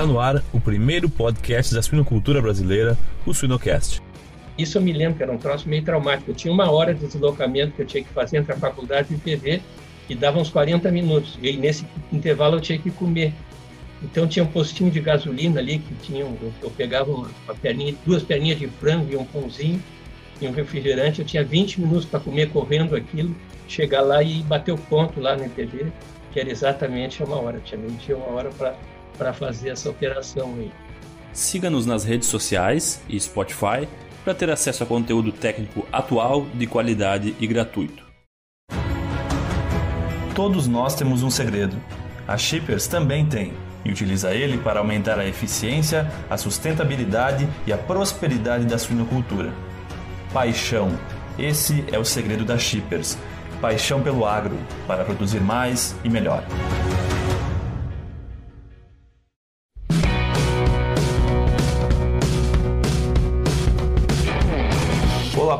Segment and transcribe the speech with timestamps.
[0.00, 2.96] Está no ar o primeiro podcast da suinocultura brasileira,
[3.26, 4.00] o Suinocast.
[4.56, 6.30] Isso eu me lembro que era um troço meio traumático.
[6.30, 9.16] Eu tinha uma hora de deslocamento que eu tinha que fazer entre a faculdade e
[9.16, 9.60] o PV
[10.08, 11.38] e dava uns 40 minutos.
[11.42, 13.34] E nesse intervalo eu tinha que comer.
[14.02, 16.24] Então tinha um postinho de gasolina ali que tinha,
[16.62, 19.82] eu pegava uma, uma perninha, duas perninhas de frango e um pãozinho
[20.40, 21.20] e um refrigerante.
[21.20, 23.36] Eu tinha 20 minutos para comer correndo aquilo,
[23.68, 25.92] chegar lá e bater o ponto lá no IPV,
[26.32, 27.60] que era exatamente uma hora.
[27.62, 28.74] tinha 21 uma hora para
[29.32, 30.70] fazer essa operação aí.
[31.32, 33.88] Siga-nos nas redes sociais e Spotify
[34.24, 38.04] para ter acesso a conteúdo técnico atual, de qualidade e gratuito.
[40.34, 41.76] Todos nós temos um segredo.
[42.26, 43.52] A Shippers também tem
[43.84, 49.52] e utiliza ele para aumentar a eficiência, a sustentabilidade e a prosperidade da suinocultura.
[50.32, 50.90] Paixão.
[51.38, 53.16] Esse é o segredo da Shippers.
[53.60, 54.56] Paixão pelo agro,
[54.86, 56.44] para produzir mais e melhor.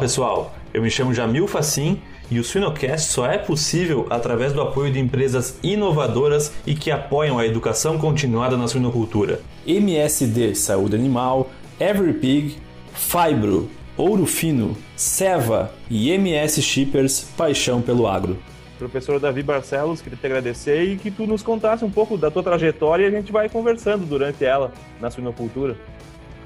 [0.01, 4.91] Pessoal, eu me chamo Jamil Facim e o Suinocast só é possível através do apoio
[4.91, 9.43] de empresas inovadoras e que apoiam a educação continuada na suinocultura.
[9.67, 12.57] MSD Saúde Animal, EveryPig,
[12.95, 18.39] Fibro, Ouro Fino, Seva e MS Shippers Paixão pelo Agro.
[18.79, 22.43] Professor Davi Barcelos, queria te agradecer e que tu nos contasse um pouco da tua
[22.43, 25.77] trajetória e a gente vai conversando durante ela na suinocultura.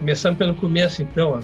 [0.00, 1.40] Começando pelo começo, então,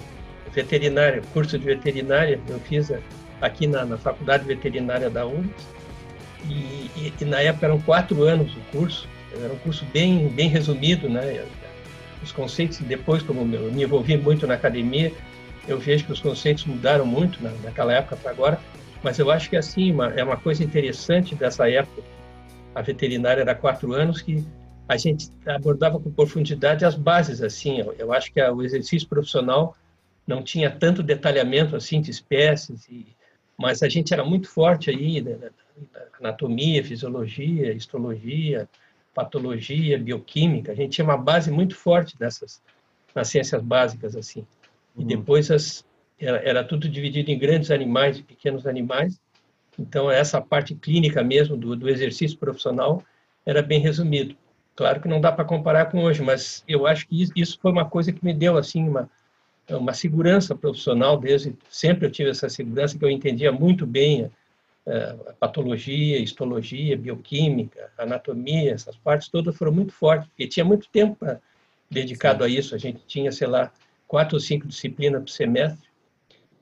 [0.53, 2.93] veterinária, curso de veterinária, eu fiz
[3.41, 5.81] aqui na, na Faculdade Veterinária da URGS,
[6.49, 9.09] e, e, e, na época eram quatro anos o curso,
[9.43, 11.45] era um curso bem, bem resumido, né?
[12.23, 15.13] Os conceitos, depois, como eu me envolvi muito na academia,
[15.69, 18.61] eu vejo que os conceitos mudaram muito na, naquela época para agora,
[19.03, 22.03] mas eu acho que assim, uma, é uma coisa interessante dessa época,
[22.75, 24.45] a veterinária era quatro anos, que
[24.89, 29.77] a gente abordava com profundidade as bases, assim, eu, eu acho que o exercício profissional
[30.31, 33.05] não tinha tanto detalhamento assim de espécies, e,
[33.59, 35.51] mas a gente era muito forte aí da, da
[36.21, 38.69] anatomia, fisiologia, histologia,
[39.13, 40.71] patologia, bioquímica.
[40.71, 42.63] A gente tinha uma base muito forte dessas
[43.13, 44.47] nas ciências básicas assim.
[44.97, 45.07] E uhum.
[45.07, 45.85] depois as,
[46.17, 49.21] era, era tudo dividido em grandes animais e pequenos animais.
[49.77, 53.03] Então essa parte clínica mesmo do, do exercício profissional
[53.45, 54.37] era bem resumido.
[54.77, 57.85] Claro que não dá para comparar com hoje, mas eu acho que isso foi uma
[57.85, 59.11] coisa que me deu assim uma
[59.77, 64.31] uma segurança profissional desde sempre eu tive essa segurança que eu entendia muito bem
[64.87, 70.89] a, a patologia, histologia, bioquímica, anatomia, essas partes todas foram muito fortes, porque tinha muito
[70.89, 71.39] tempo pra,
[71.91, 72.51] dedicado Sim.
[72.51, 72.75] a isso.
[72.75, 73.73] A gente tinha, sei lá,
[74.07, 75.89] quatro ou cinco disciplinas por semestre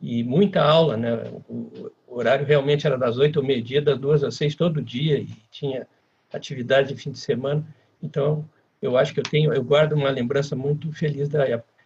[0.01, 1.15] e muita aula, né?
[1.49, 5.19] O, o horário realmente era das oito ao meio-dia, das duas às seis todo dia
[5.19, 5.87] e tinha
[6.33, 7.65] atividade de fim de semana.
[8.03, 8.49] Então,
[8.81, 11.78] eu acho que eu tenho, eu guardo uma lembrança muito feliz da época.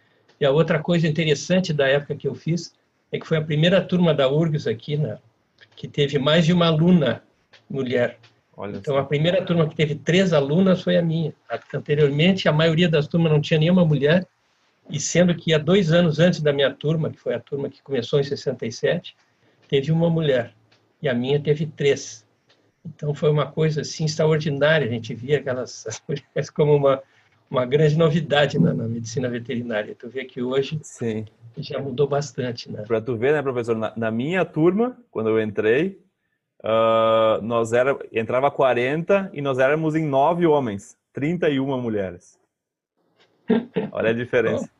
[0.42, 2.74] E a outra coisa interessante da época que eu fiz
[3.12, 5.18] é que foi a primeira turma da URGS aqui, né,
[5.76, 7.22] que teve mais de uma aluna
[7.70, 8.18] mulher.
[8.56, 11.32] Olha então, a primeira turma que teve três alunas foi a minha.
[11.72, 14.26] Anteriormente, a maioria das turmas não tinha nenhuma mulher,
[14.90, 17.80] e sendo que há dois anos antes da minha turma, que foi a turma que
[17.80, 19.14] começou em 67,
[19.68, 20.52] teve uma mulher,
[21.00, 22.26] e a minha teve três.
[22.84, 24.88] Então, foi uma coisa assim extraordinária.
[24.88, 27.00] A gente via aquelas mulheres como uma,
[27.52, 29.94] uma grande novidade na, na, medicina veterinária.
[29.94, 31.26] Tu vê que hoje Sim.
[31.58, 32.82] já mudou bastante, né?
[32.86, 33.76] Para tu ver, né, professor?
[33.76, 36.00] Na, na, minha turma, quando eu entrei,
[36.64, 42.38] uh, nós era entrava 40 e nós éramos em nove homens, 31 mulheres.
[43.92, 44.70] Olha a diferença.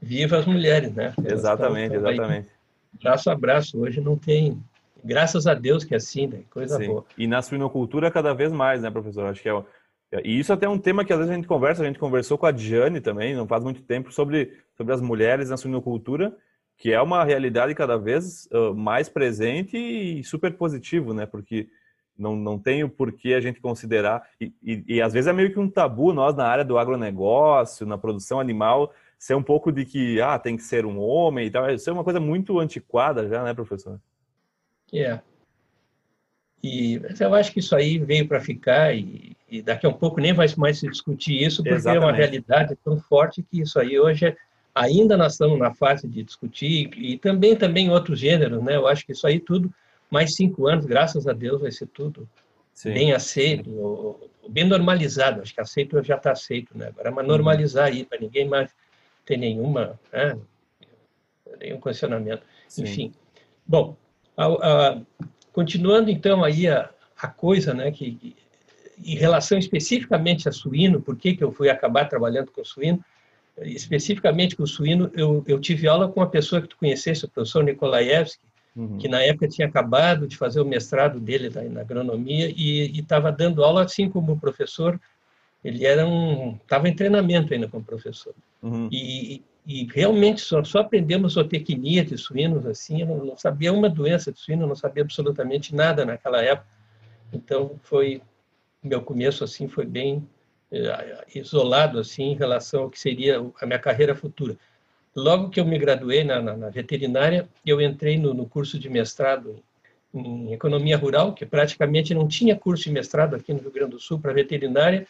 [0.00, 1.14] Viva as mulheres, né?
[1.24, 2.48] exatamente, estão, exatamente.
[2.48, 3.80] Aí, braço a braço.
[3.80, 4.62] Hoje não tem.
[5.02, 6.42] Graças a Deus que é assim, né?
[6.50, 6.86] Coisa Sim.
[6.86, 7.06] boa.
[7.16, 9.24] E na suinocultura cada vez mais, né, professor?
[9.24, 9.64] Acho que é
[10.24, 12.38] e isso até é um tema que às vezes a gente conversa, a gente conversou
[12.38, 16.34] com a Diane também, não faz muito tempo, sobre, sobre as mulheres na suinocultura,
[16.78, 21.26] que é uma realidade cada vez uh, mais presente e super positivo, né?
[21.26, 21.68] Porque
[22.16, 25.52] não, não tem o porquê a gente considerar, e, e, e, às vezes é meio
[25.52, 29.84] que um tabu nós na área do agronegócio, na produção animal, ser um pouco de
[29.84, 33.28] que, ah, tem que ser um homem e tal, isso é uma coisa muito antiquada
[33.28, 34.00] já, né, professor?
[34.92, 35.22] É, yeah.
[36.62, 40.20] E eu acho que isso aí veio para ficar e, e, daqui a um pouco
[40.20, 42.04] nem vai mais se discutir isso, porque Exatamente.
[42.04, 44.36] é uma realidade tão forte que isso aí hoje é,
[44.74, 48.74] ainda nós estamos na fase de discutir e também também outros gêneros, né?
[48.74, 49.72] Eu acho que isso aí tudo
[50.10, 52.28] mais cinco anos, graças a Deus, vai ser tudo
[52.74, 52.92] Sim.
[52.92, 55.42] bem aceito, ou, bem normalizado.
[55.42, 56.88] Acho que aceito já está aceito, né?
[56.88, 58.70] Agora, mas normalizar aí para ninguém mais
[59.24, 60.36] ter nenhuma, né?
[61.60, 62.42] nenhum questionamento.
[62.66, 62.82] Sim.
[62.82, 63.12] Enfim,
[63.66, 63.96] bom.
[64.36, 65.00] A, a,
[65.58, 66.88] Continuando então aí a,
[67.20, 68.36] a coisa, né, que
[69.04, 73.04] em relação especificamente a suíno, por que, que eu fui acabar trabalhando com suíno?
[73.62, 77.28] Especificamente com o suíno, eu, eu tive aula com uma pessoa que tu conhecesse, o
[77.28, 78.40] professor Nikolaevski,
[78.76, 78.98] uhum.
[78.98, 83.64] que na época tinha acabado de fazer o mestrado dele na agronomia e estava dando
[83.64, 84.96] aula assim como professor.
[85.64, 88.32] Ele era um estava em treinamento ainda como professor.
[88.62, 88.88] Uhum.
[88.92, 94.32] E, e realmente só, só aprendemos zootecnia de suínos assim, não, não sabia uma doença
[94.32, 96.66] de suíno, não sabia absolutamente nada naquela época.
[97.30, 98.22] Então foi
[98.82, 100.26] meu começo assim foi bem
[100.72, 104.56] eh, isolado assim em relação ao que seria a minha carreira futura.
[105.14, 108.88] Logo que eu me graduei na, na, na veterinária, eu entrei no, no, curso de
[108.88, 109.62] mestrado
[110.14, 114.00] em economia rural, que praticamente não tinha curso de mestrado aqui no Rio Grande do
[114.00, 115.06] Sul para veterinária.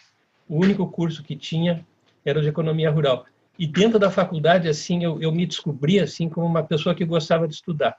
[0.48, 1.86] O único curso que tinha
[2.24, 3.24] era o de economia rural.
[3.58, 7.48] E dentro da faculdade, assim, eu, eu me descobri assim como uma pessoa que gostava
[7.48, 7.98] de estudar.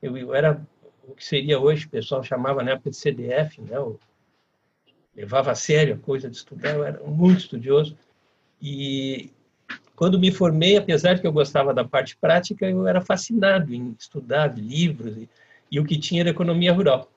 [0.00, 0.66] Eu, eu era
[1.06, 3.76] o que seria hoje, o pessoal chamava na época de CDF, né?
[3.76, 4.00] Eu
[5.14, 7.96] levava a sério a coisa de estudar, eu era muito estudioso.
[8.60, 9.30] E
[9.94, 13.94] quando me formei, apesar de que eu gostava da parte prática, eu era fascinado em
[13.98, 15.28] estudar livros e,
[15.70, 17.10] e o que tinha era economia rural.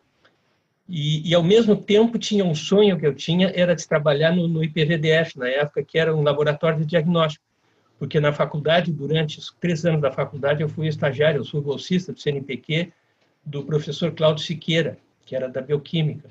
[0.87, 4.47] E, e, ao mesmo tempo tinha um sonho que eu tinha era de trabalhar no,
[4.47, 7.45] no IPVDF na época que era um laboratório de diagnóstico
[7.99, 12.13] porque na faculdade, durante os três anos da faculdade, eu fui estagiário, eu sou bolsista
[12.13, 12.93] do CNPq,
[13.45, 16.29] do professor Cláudio Siqueira, que era da bioquímica.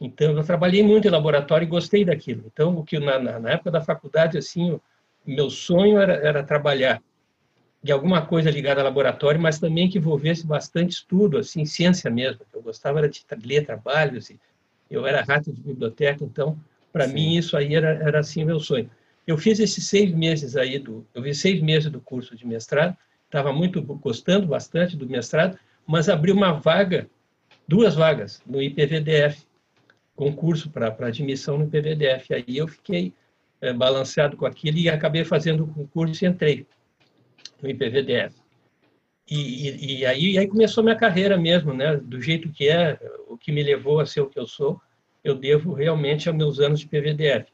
[0.00, 2.44] Então, eu trabalhei muito em laboratório e gostei daquilo.
[2.46, 4.80] Então, o que na, na época da faculdade, assim, o
[5.26, 7.02] meu sonho era, era trabalhar
[7.82, 12.40] de alguma coisa ligada a laboratório, mas também que envolvesse bastante estudo, assim, ciência mesmo.
[12.52, 14.40] Eu gostava era de ler trabalhos, e
[14.90, 16.58] eu era rato de biblioteca, então,
[16.90, 18.90] para mim, isso aí era, era assim, meu sonho.
[19.26, 22.96] Eu fiz esses seis meses aí do, eu fiz seis meses do curso de mestrado,
[23.24, 27.08] estava muito gostando bastante do mestrado, mas abri uma vaga,
[27.66, 29.46] duas vagas no IPVDF,
[30.14, 32.34] concurso para admissão no IPVDF.
[32.34, 33.12] Aí eu fiquei
[33.60, 36.66] é, balanceado com aquilo e acabei fazendo o concurso e entrei
[37.60, 38.34] no IPVDF.
[39.28, 41.96] E, e, e, aí, e aí começou minha carreira mesmo, né?
[41.96, 44.80] Do jeito que é, o que me levou a ser o que eu sou,
[45.22, 47.50] eu devo realmente aos meus anos de PVDF.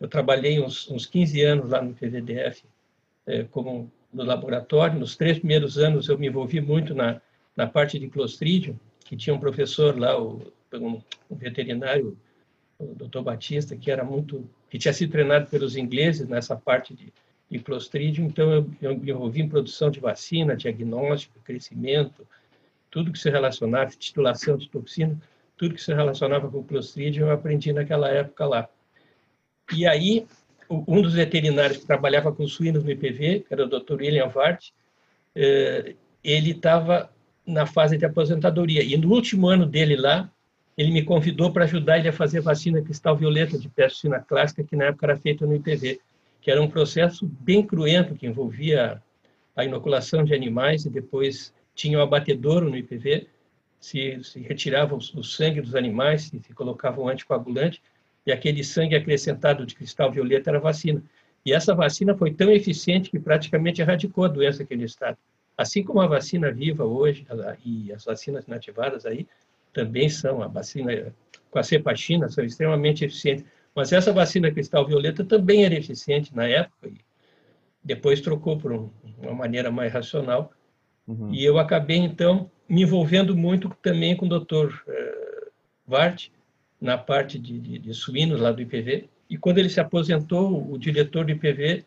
[0.00, 2.64] Eu trabalhei uns, uns 15 anos lá no PVDF,
[3.26, 4.98] é, como no laboratório.
[4.98, 7.20] Nos três primeiros anos eu me envolvi muito na,
[7.56, 12.16] na parte de Clostridium, que tinha um professor lá, o, um, um veterinário,
[12.78, 13.20] o Dr.
[13.20, 17.12] Batista, que era muito, que tinha sido treinado pelos ingleses nessa parte de,
[17.50, 18.26] de Clostridium.
[18.26, 22.26] Então eu, eu me envolvi em produção de vacina, diagnóstico, crescimento,
[22.90, 25.20] tudo que se relacionava, titulação de toxina,
[25.56, 28.68] tudo que se relacionava com Clostridium eu aprendi naquela época lá.
[29.72, 30.26] E aí,
[30.70, 33.94] um dos veterinários que trabalhava com suínos no IPV, que era o Dr.
[33.94, 34.70] William Vart,
[35.34, 37.10] eh, ele estava
[37.46, 38.82] na fase de aposentadoria.
[38.82, 40.30] E no último ano dele lá,
[40.76, 44.64] ele me convidou para ajudar ele a fazer vacina cristal violeta de peste suína clássica,
[44.64, 46.00] que na época era feita no IPV,
[46.40, 49.02] que era um processo bem cruento, que envolvia
[49.54, 53.28] a inoculação de animais e depois tinha o abatedouro no IPV,
[53.78, 57.82] se, se retirava o, o sangue dos animais, se, se colocava um anticoagulante,
[58.26, 61.02] e aquele sangue acrescentado de cristal violeta era vacina.
[61.44, 65.18] E essa vacina foi tão eficiente que praticamente erradicou a doença naquele estado.
[65.56, 67.26] Assim como a vacina viva hoje
[67.64, 69.26] e as vacinas inativadas aí
[69.72, 71.12] também são, a vacina
[71.50, 73.44] com a cepachina são extremamente eficientes.
[73.74, 76.96] Mas essa vacina cristal violeta também era eficiente na época e
[77.82, 80.50] depois trocou por um, uma maneira mais racional.
[81.06, 81.32] Uhum.
[81.32, 84.72] E eu acabei, então, me envolvendo muito também com o Dr.
[84.88, 85.50] Uh,
[85.86, 86.30] Vart,
[86.84, 89.08] na parte de, de, de, suínos lá do IPV.
[89.30, 91.82] E quando ele se aposentou, o diretor do IPV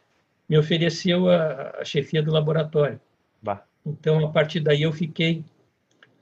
[0.49, 2.99] me ofereceu a, a chefia do laboratório.
[3.39, 3.63] Bah.
[3.85, 5.43] Então, a partir daí, eu fiquei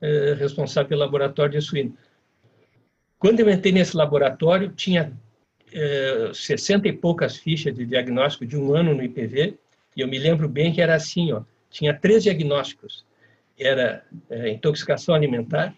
[0.02, 1.96] é, responsável pelo laboratório de suíno.
[3.18, 5.10] Quando eu entrei nesse laboratório, tinha
[5.72, 9.56] é, 60 e poucas fichas de diagnóstico de um ano no IPV,
[9.96, 13.06] e eu me lembro bem que era assim, ó, tinha três diagnósticos.
[13.58, 15.74] Era é, intoxicação alimentar,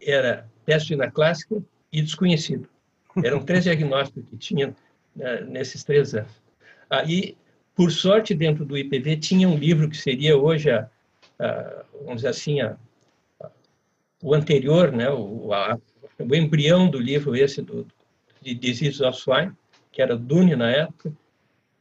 [0.00, 1.62] era peste suína clássica
[1.96, 2.68] e desconhecido.
[3.24, 4.76] Eram três diagnósticos que tinha
[5.14, 6.30] né, nesses três anos.
[6.90, 7.34] Aí,
[7.74, 10.90] por sorte, dentro do IPV tinha um livro que seria hoje, a,
[11.38, 12.76] a, vamos dizer assim, a,
[14.22, 17.86] o anterior, né, o, o, embrião do livro esse do,
[18.42, 19.52] de Disease of Swine,
[19.90, 21.10] que era Dune na época.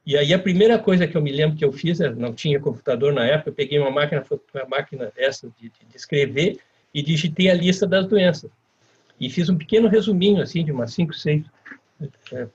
[0.06, 3.12] E aí a primeira coisa que eu me lembro que eu fiz, não tinha computador
[3.12, 6.58] na época, eu peguei uma máquina, uma máquina essa de, de escrever
[6.94, 8.50] e digitei a lista das doenças
[9.20, 11.44] e fiz um pequeno resuminho, assim, de umas cinco, seis
[12.32, 12.48] é,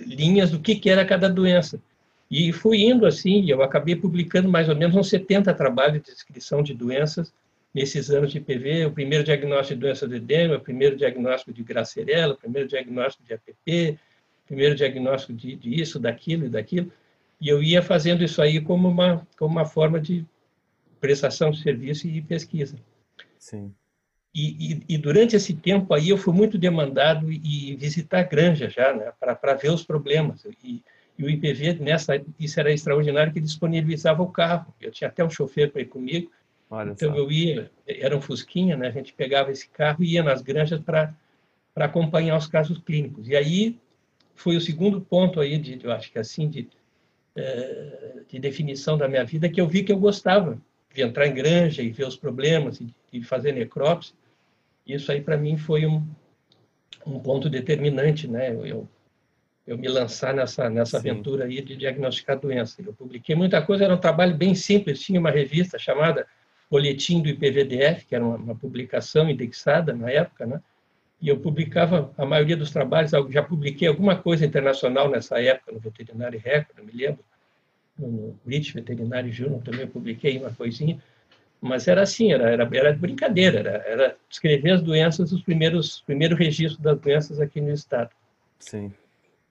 [0.00, 1.80] linhas do que, que era cada doença.
[2.30, 6.12] E fui indo assim, e eu acabei publicando mais ou menos uns 70 trabalhos de
[6.12, 7.32] descrição de doenças
[7.72, 11.62] nesses anos de IPV, o primeiro diagnóstico de doença do edema, o primeiro diagnóstico de
[11.62, 13.98] gracerela, o primeiro diagnóstico de APP,
[14.44, 16.90] o primeiro diagnóstico de, de isso, daquilo e daquilo.
[17.40, 20.24] E eu ia fazendo isso aí como uma, como uma forma de
[21.00, 22.76] prestação de serviço e pesquisa.
[23.38, 23.72] Sim.
[24.38, 28.92] E, e, e, durante esse tempo aí eu fui muito demandado e visitar granja já,
[28.92, 30.44] né, para ver os problemas.
[30.62, 30.82] E,
[31.18, 34.74] e, o IPV nessa isso era extraordinário que disponibilizava o carro.
[34.78, 36.30] Eu tinha até um chofer para ir comigo.
[36.68, 37.18] Olha então só.
[37.18, 38.88] eu ia, era um fusquinha, né?
[38.88, 41.14] A gente pegava esse carro e ia nas granjas para
[41.72, 43.28] para acompanhar os casos clínicos.
[43.28, 43.78] E aí
[44.34, 46.68] foi o segundo ponto aí de, eu acho que assim de
[47.34, 50.60] eh, de definição da minha vida que eu vi que eu gostava
[50.94, 54.14] de entrar em granja e ver os problemas e, e fazer necrópsia
[54.94, 56.06] isso aí, para mim, foi um,
[57.06, 58.52] um ponto determinante, né?
[58.52, 58.88] Eu,
[59.66, 62.80] eu me lançar nessa, nessa aventura aí de diagnosticar doença.
[62.84, 65.00] Eu publiquei muita coisa, era um trabalho bem simples.
[65.00, 66.26] Tinha uma revista chamada
[66.70, 70.60] Boletim do IPVDF, que era uma, uma publicação indexada na época, né?
[71.20, 75.80] E eu publicava a maioria dos trabalhos, já publiquei alguma coisa internacional nessa época, no
[75.80, 77.24] Veterinário Record, me lembro,
[77.98, 81.02] no British Veterinary Journal também eu publiquei uma coisinha.
[81.60, 86.38] Mas era assim, era, era, era brincadeira, era, era descrever as doenças, os primeiros primeiros
[86.38, 88.10] registros das doenças aqui no estado.
[88.58, 88.92] Sim.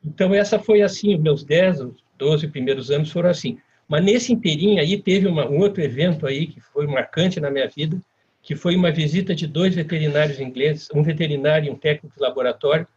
[0.03, 3.57] Então essa foi assim, os meus 10, 12 primeiros anos foram assim.
[3.87, 7.67] Mas nesse inteirinho aí teve uma, um outro evento aí que foi marcante na minha
[7.67, 7.99] vida,
[8.41, 12.87] que foi uma visita de dois veterinários ingleses, um veterinário e um técnico de laboratório,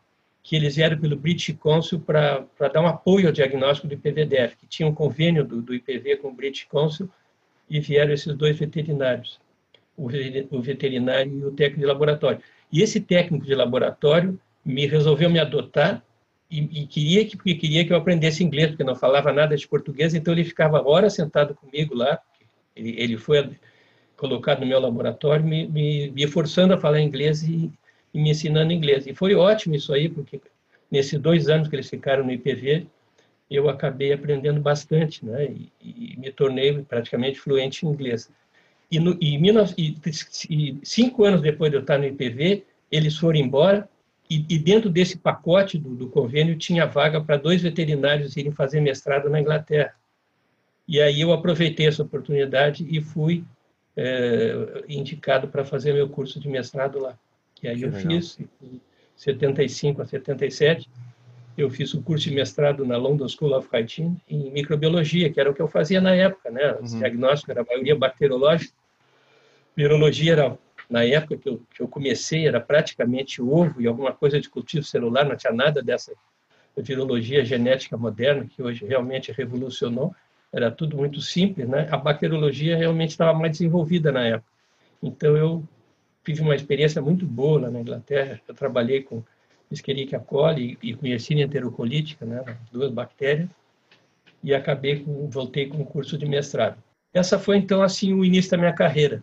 [0.43, 4.67] que eles vieram pelo British Council para dar um apoio ao diagnóstico do IPVDF, que
[4.67, 7.09] tinha um convênio do, do IPV com o British Council
[7.69, 9.41] e vieram esses dois veterinários,
[9.97, 12.41] o veterinário e o técnico de laboratório.
[12.73, 16.03] E esse técnico de laboratório me resolveu me adotar
[16.51, 19.69] e, e queria que porque queria que eu aprendesse inglês, porque não falava nada de
[19.69, 22.19] português, então ele ficava horas sentado comigo lá.
[22.75, 23.51] Ele, ele foi
[24.17, 27.71] colocado no meu laboratório, me, me, me forçando a falar inglês e,
[28.13, 29.07] e me ensinando inglês.
[29.07, 30.41] E foi ótimo isso aí, porque
[30.91, 32.87] nesses dois anos que eles ficaram no IPV,
[33.50, 35.47] eu acabei aprendendo bastante, né?
[35.47, 38.31] E, e me tornei praticamente fluente em inglês.
[38.90, 39.38] E, no, e,
[40.50, 43.88] e, cinco anos depois de eu estar no IPV, eles foram embora
[44.31, 48.81] e, e dentro desse pacote do, do, convênio tinha vaga para dois veterinários irem fazer
[48.81, 49.95] mestrado na Inglaterra.
[50.87, 53.45] E aí eu aproveitei essa oportunidade e fui
[53.97, 57.19] é, indicado para fazer meu curso de mestrado lá.
[57.62, 58.12] E aí que eu legal.
[58.12, 58.81] fiz, em
[59.17, 60.88] 75 a 77,
[61.59, 65.50] eu fiz o curso de mestrado na London School of Hygiene em microbiologia, que era
[65.50, 66.75] o que eu fazia na época, né?
[66.75, 66.99] O uhum.
[66.99, 68.73] diagnóstico era a maioria bacteriológica.
[69.77, 74.41] Virologia era, na época que eu, que eu comecei, era praticamente ovo e alguma coisa
[74.41, 76.12] de cultivo celular, não tinha nada dessa
[76.77, 80.15] virologia genética moderna, que hoje realmente revolucionou.
[80.53, 81.88] Era tudo muito simples, né?
[81.91, 84.50] A bacteriologia realmente estava mais desenvolvida na época.
[85.03, 85.65] Então, eu
[86.25, 88.41] tive uma experiência muito boa lá na Inglaterra.
[88.47, 89.25] Eu trabalhei com
[89.71, 93.49] Escherichia coli e Yersinia enterocolítica, né, duas bactérias,
[94.43, 96.79] e acabei com, voltei com o curso de mestrado.
[97.13, 99.23] Essa foi então assim o início da minha carreira.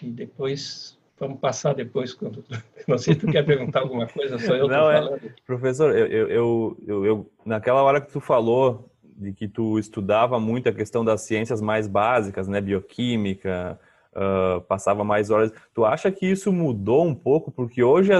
[0.00, 2.44] E depois vamos passar depois quando
[2.88, 6.76] não sei se tu quer perguntar alguma coisa, só eu não, é, professor, eu, eu,
[6.84, 11.20] eu, eu, naquela hora que tu falou de que tu estudava muito a questão das
[11.20, 13.78] ciências mais básicas, né, bioquímica,
[14.14, 15.52] uh, passava mais horas.
[15.74, 17.50] Tu acha que isso mudou um pouco?
[17.50, 18.12] Porque hoje,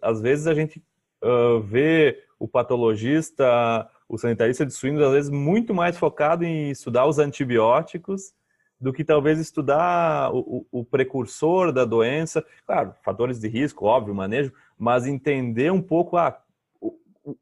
[0.00, 0.82] às, vezes, a gente
[1.22, 7.06] uh, vê o patologista, o sanitarista de suínos, às vezes, muito mais focado em estudar
[7.06, 8.34] os antibióticos
[8.78, 12.44] do que talvez estudar o, o, precursor da doença.
[12.66, 16.38] Claro, fatores de risco, óbvio, manejo, mas entender um pouco ah,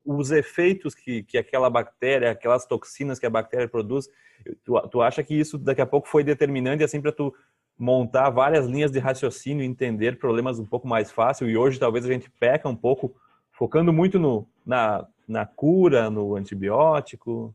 [0.04, 4.08] os efeitos que, que aquela bactéria, aquelas toxinas que a bactéria produz.
[4.62, 7.34] Tu, tu acha que isso daqui a pouco foi determinante assim para tu
[7.78, 11.48] montar várias linhas de raciocínio, entender problemas um pouco mais fácil.
[11.48, 13.14] E hoje talvez a gente peca um pouco,
[13.52, 17.54] focando muito no, na, na cura, no antibiótico.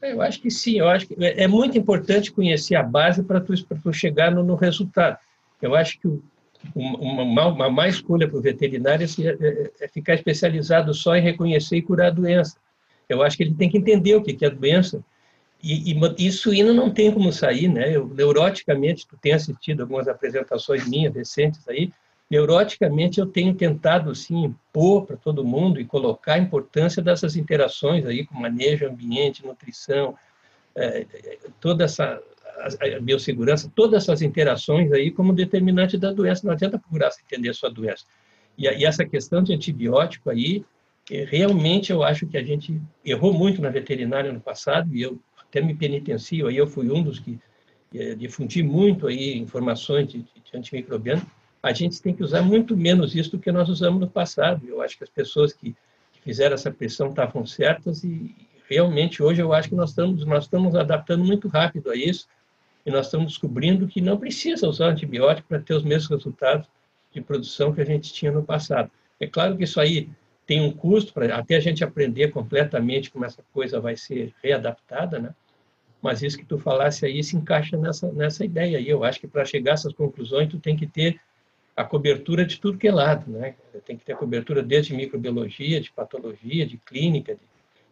[0.00, 3.40] Eu acho que sim, eu acho que é, é muito importante conhecer a base para
[3.40, 5.18] tu, tu chegar no, no, resultado.
[5.62, 6.08] Eu acho que
[6.74, 11.76] uma, uma, má escolha para o veterinário é, é, é, ficar especializado só em reconhecer
[11.76, 12.56] e curar a doença.
[13.08, 15.02] Eu acho que ele tem que entender o que é a doença,
[15.64, 17.96] e, e, e, não tem como sair, né?
[17.96, 21.90] Eu, neuroticamente, tu tem assistido algumas apresentações minhas recentes aí,
[22.30, 28.04] neuroticamente eu tenho tentado, assim, impor para todo mundo e colocar a importância dessas interações
[28.04, 30.14] aí com manejo, ambiente, nutrição,
[30.74, 31.06] é,
[31.60, 32.20] toda essa
[32.58, 36.46] a, a biossegurança, todas essas interações aí como determinante da doença.
[36.46, 38.04] Não adianta procurar entender a sua doença.
[38.58, 40.64] E, e essa questão de antibiótico aí,
[41.10, 45.18] é, realmente eu acho que a gente errou muito na veterinária no passado, e eu
[45.54, 47.38] até me penitencio, aí eu fui um dos que
[47.94, 51.24] é, difundir muito aí informações de, de antimicrobiano,
[51.62, 54.66] a gente tem que usar muito menos isso do que nós usamos no passado.
[54.66, 55.74] Eu acho que as pessoas que,
[56.12, 58.34] que fizeram essa pressão estavam certas e
[58.68, 62.26] realmente hoje eu acho que nós estamos nós estamos adaptando muito rápido a isso
[62.84, 66.68] e nós estamos descobrindo que não precisa usar antibiótico para ter os mesmos resultados
[67.12, 68.90] de produção que a gente tinha no passado.
[69.20, 70.10] É claro que isso aí
[70.44, 75.18] tem um custo para até a gente aprender completamente como essa coisa vai ser readaptada,
[75.18, 75.34] né?
[76.04, 78.86] Mas isso que tu falasse aí se encaixa nessa nessa ideia aí.
[78.86, 81.18] Eu acho que para chegar a essas conclusões tu tem que ter
[81.74, 83.54] a cobertura de tudo que é lado, né?
[83.86, 87.40] Tem que ter a cobertura desde microbiologia, de patologia, de clínica, de,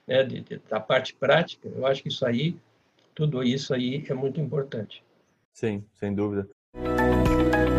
[0.07, 1.67] né, de, de, da parte prática.
[1.75, 2.55] Eu acho que isso aí
[3.15, 5.03] tudo isso aí é muito importante.
[5.55, 6.47] Sim, sem dúvida.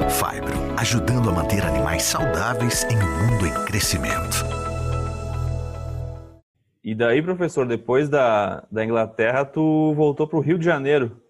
[0.09, 4.62] Fibro, ajudando a manter animais saudáveis em um mundo em crescimento.
[6.83, 11.21] E daí, professor, depois da, da Inglaterra, tu voltou para o Rio de Janeiro.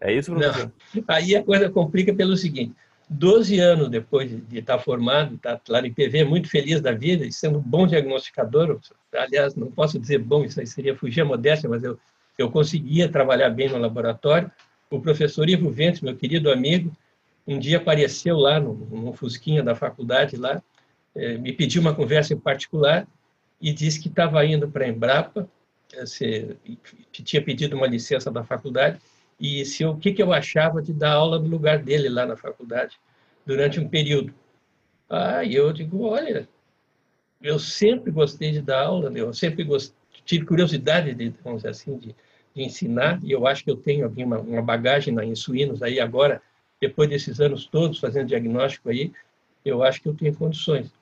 [0.00, 0.72] É isso, professor?
[0.94, 1.04] Não.
[1.06, 2.74] Aí a coisa complica pelo seguinte:
[3.08, 7.32] 12 anos depois de estar formado, estar lá em PV, muito feliz da vida e
[7.32, 8.80] sendo bom diagnosticador,
[9.12, 11.98] aliás, não posso dizer bom, isso aí seria fugir a modéstia, mas eu
[12.38, 14.50] eu conseguia trabalhar bem no laboratório.
[14.88, 16.96] O professor Ivo Ventes, meu querido amigo,
[17.46, 20.62] um dia apareceu lá no, no Fusquinha da faculdade lá,
[21.16, 23.06] eh, me pediu uma conversa em particular
[23.60, 25.48] e disse que estava indo para a Embrapa,
[25.92, 26.56] eh, se,
[27.12, 29.00] tinha pedido uma licença da faculdade
[29.40, 32.36] e se o que, que eu achava de dar aula no lugar dele lá na
[32.36, 32.98] faculdade
[33.46, 34.34] durante um período.
[35.08, 36.48] Ah, e eu digo, olha,
[37.40, 41.96] eu sempre gostei de dar aula, eu sempre gostei, tive curiosidade de, vamos dizer assim,
[41.96, 42.14] de,
[42.54, 46.42] de ensinar, e eu acho que eu tenho uma, uma bagagem em suínos aí agora,
[46.80, 49.12] depois desses anos todos fazendo diagnóstico aí,
[49.64, 50.92] eu acho que eu tenho condições.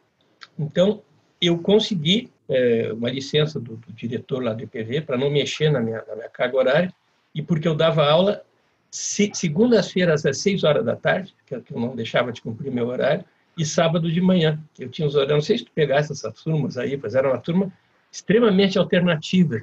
[0.58, 1.02] Então,
[1.40, 5.80] eu consegui é, uma licença do, do, diretor lá do IPV para não mexer na
[5.80, 6.94] minha, na minha carga horária,
[7.34, 8.42] e porque eu dava aula
[8.90, 13.24] se, segundas-feiras às seis horas da tarde, que eu não deixava de cumprir meu horário,
[13.56, 14.58] e sábado de manhã.
[14.78, 17.38] Eu tinha os horários, não sei se tu pegasse essas turmas aí, mas era uma
[17.38, 17.72] turma
[18.12, 19.60] extremamente alternativa.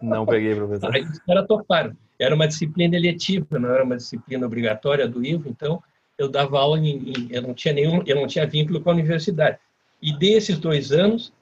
[0.00, 0.94] Não peguei, professor.
[0.94, 1.96] Aí os caras toparam.
[2.18, 5.82] Era uma disciplina eletiva, não era uma disciplina obrigatória do IVO, então
[6.18, 8.92] eu dava aula em, em, eu não tinha nenhum, eu não tinha vínculo com a
[8.92, 9.58] universidade.
[10.02, 11.32] E desses dois anos,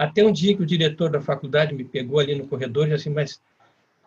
[0.00, 3.06] até um dia que o diretor da faculdade me pegou ali no corredor e disse
[3.06, 3.38] assim, mas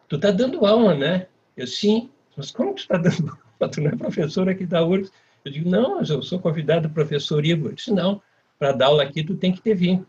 [0.07, 1.27] tu tá dando aula, né?
[1.55, 2.09] Eu, sim.
[2.35, 3.71] Mas como tu está dando aula?
[3.71, 5.11] Tu não é professor aqui da URGS?
[5.45, 7.67] Eu digo, não, eu sou convidado do professor Ivo.
[7.67, 8.19] Eu disse, não,
[8.57, 10.07] para dar aula aqui tu tem que ter vínculo.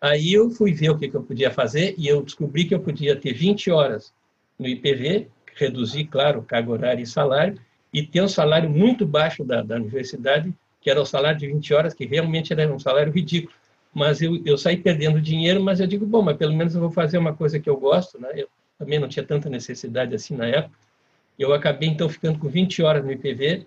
[0.00, 2.78] Aí eu fui ver o que, que eu podia fazer e eu descobri que eu
[2.78, 4.14] podia ter 20 horas
[4.56, 5.26] no IPV,
[5.56, 7.58] reduzir, claro, carga horária e salário,
[7.92, 11.74] e ter um salário muito baixo da, da universidade, que era o salário de 20
[11.74, 13.52] horas, que realmente era um salário ridículo.
[13.94, 16.90] Mas eu, eu saí perdendo dinheiro, mas eu digo, bom, mas pelo menos eu vou
[16.90, 18.28] fazer uma coisa que eu gosto, né?
[18.34, 20.76] Eu também não tinha tanta necessidade assim na época.
[21.38, 23.64] Eu acabei, então, ficando com 20 horas no IPV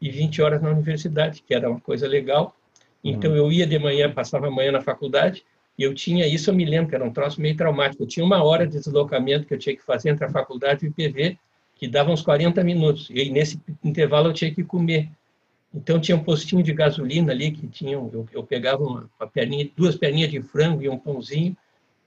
[0.00, 2.56] e 20 horas na universidade, que era uma coisa legal.
[3.02, 3.36] Então, uhum.
[3.36, 5.44] eu ia de manhã, passava a manhã na faculdade,
[5.76, 8.02] e eu tinha, isso eu me lembro, que era um troço meio traumático.
[8.02, 10.88] Eu tinha uma hora de deslocamento que eu tinha que fazer entre a faculdade e
[10.88, 11.36] o IPV,
[11.74, 13.10] que dava uns 40 minutos.
[13.10, 15.08] E nesse intervalo eu tinha que comer.
[15.74, 19.68] Então tinha um postinho de gasolina ali que tinha, eu, eu pegava uma, uma perninha,
[19.76, 21.56] duas perninhas de frango e um pãozinho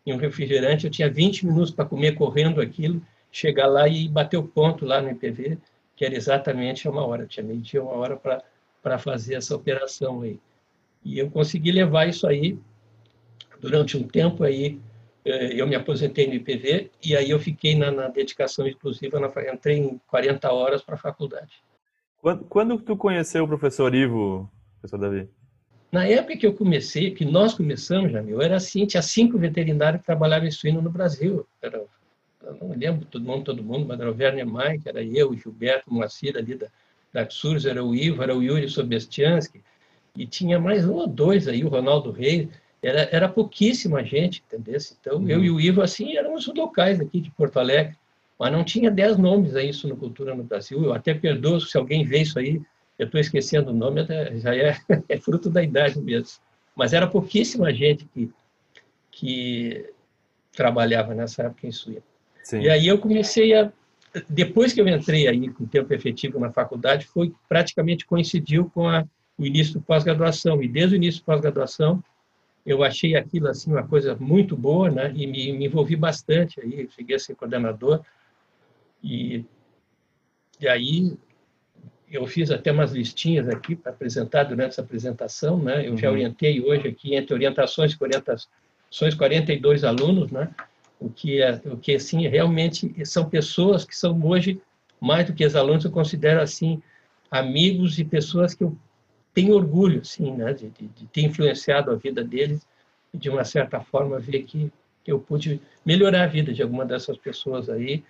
[0.06, 0.86] e um refrigerante.
[0.86, 5.02] Eu tinha 20 minutos para comer correndo aquilo, chegar lá e bater o ponto lá
[5.02, 5.58] no IPV,
[5.98, 7.24] que era exatamente uma hora.
[7.24, 10.40] Eu tinha meio dia, uma hora para fazer essa operação aí.
[11.04, 12.58] E eu consegui levar isso aí
[13.60, 14.80] durante um tempo aí
[15.26, 19.28] eh, eu me aposentei no IPV e aí eu fiquei na, na dedicação exclusiva, na,
[19.54, 21.62] entrei em 40 horas para a faculdade.
[22.22, 24.50] Quando, quando tu conheceu o professor Ivo,
[24.80, 25.30] professor Davi?
[25.92, 30.06] Na época que eu comecei, que nós começamos, Jamil, era assim, tinha cinco veterinários que
[30.06, 31.48] trabalhavam em suíno no Brasil.
[31.62, 31.82] Era,
[32.44, 35.38] eu não lembro todo mundo, todo mundo, mas era o Werner Mike, era eu, o
[35.38, 36.68] Gilberto, o Moacir ali da,
[37.14, 39.64] da Xurs, era o Ivo, era o Yuri Sobestiansky,
[40.16, 42.50] e tinha mais um ou dois aí, o Ronaldo Reis,
[42.82, 44.80] era, era pouquíssima gente, entendeu?
[45.00, 45.30] Então, uhum.
[45.30, 47.96] eu e o Ivo, assim, éramos locais aqui de Porto Alegre,
[48.40, 50.84] mas não tinha dez nomes aí isso no Cultura no Brasil.
[50.84, 52.62] Eu até perdoo se alguém vê isso aí,
[52.98, 54.78] eu estou esquecendo o nome, já é,
[55.10, 56.40] é fruto da idade mesmo.
[56.76, 58.32] Mas era pouquíssima gente que,
[59.12, 59.90] que
[60.52, 62.04] trabalhava nessa época em Suíça.
[62.54, 63.72] E aí eu comecei a
[64.30, 69.06] depois que eu entrei aí com tempo efetivo na faculdade, foi praticamente coincidiu com a,
[69.38, 70.64] o início do pós-graduação.
[70.64, 72.04] E desde o início do pós-graduação,
[72.66, 75.12] eu achei aquilo assim uma coisa muito boa, né?
[75.16, 78.02] E me, me envolvi bastante aí, cheguei a ser coordenador
[79.04, 79.44] e
[80.60, 81.16] e aí
[82.12, 85.86] eu fiz até umas listinhas aqui para apresentar durante essa apresentação, né?
[85.86, 85.98] Eu uhum.
[85.98, 90.50] já orientei hoje aqui entre orientações e orientações 42 alunos, né?
[91.00, 94.60] O que é o que assim realmente são pessoas que são hoje
[95.00, 96.82] mais do que ex-alunos, eu considero assim
[97.30, 98.76] amigos e pessoas que eu
[99.34, 102.68] tenho orgulho, assim, né, de, de, de ter influenciado a vida deles
[103.14, 104.72] e de uma certa forma ver que
[105.06, 108.04] eu pude melhorar a vida de alguma dessas pessoas aí.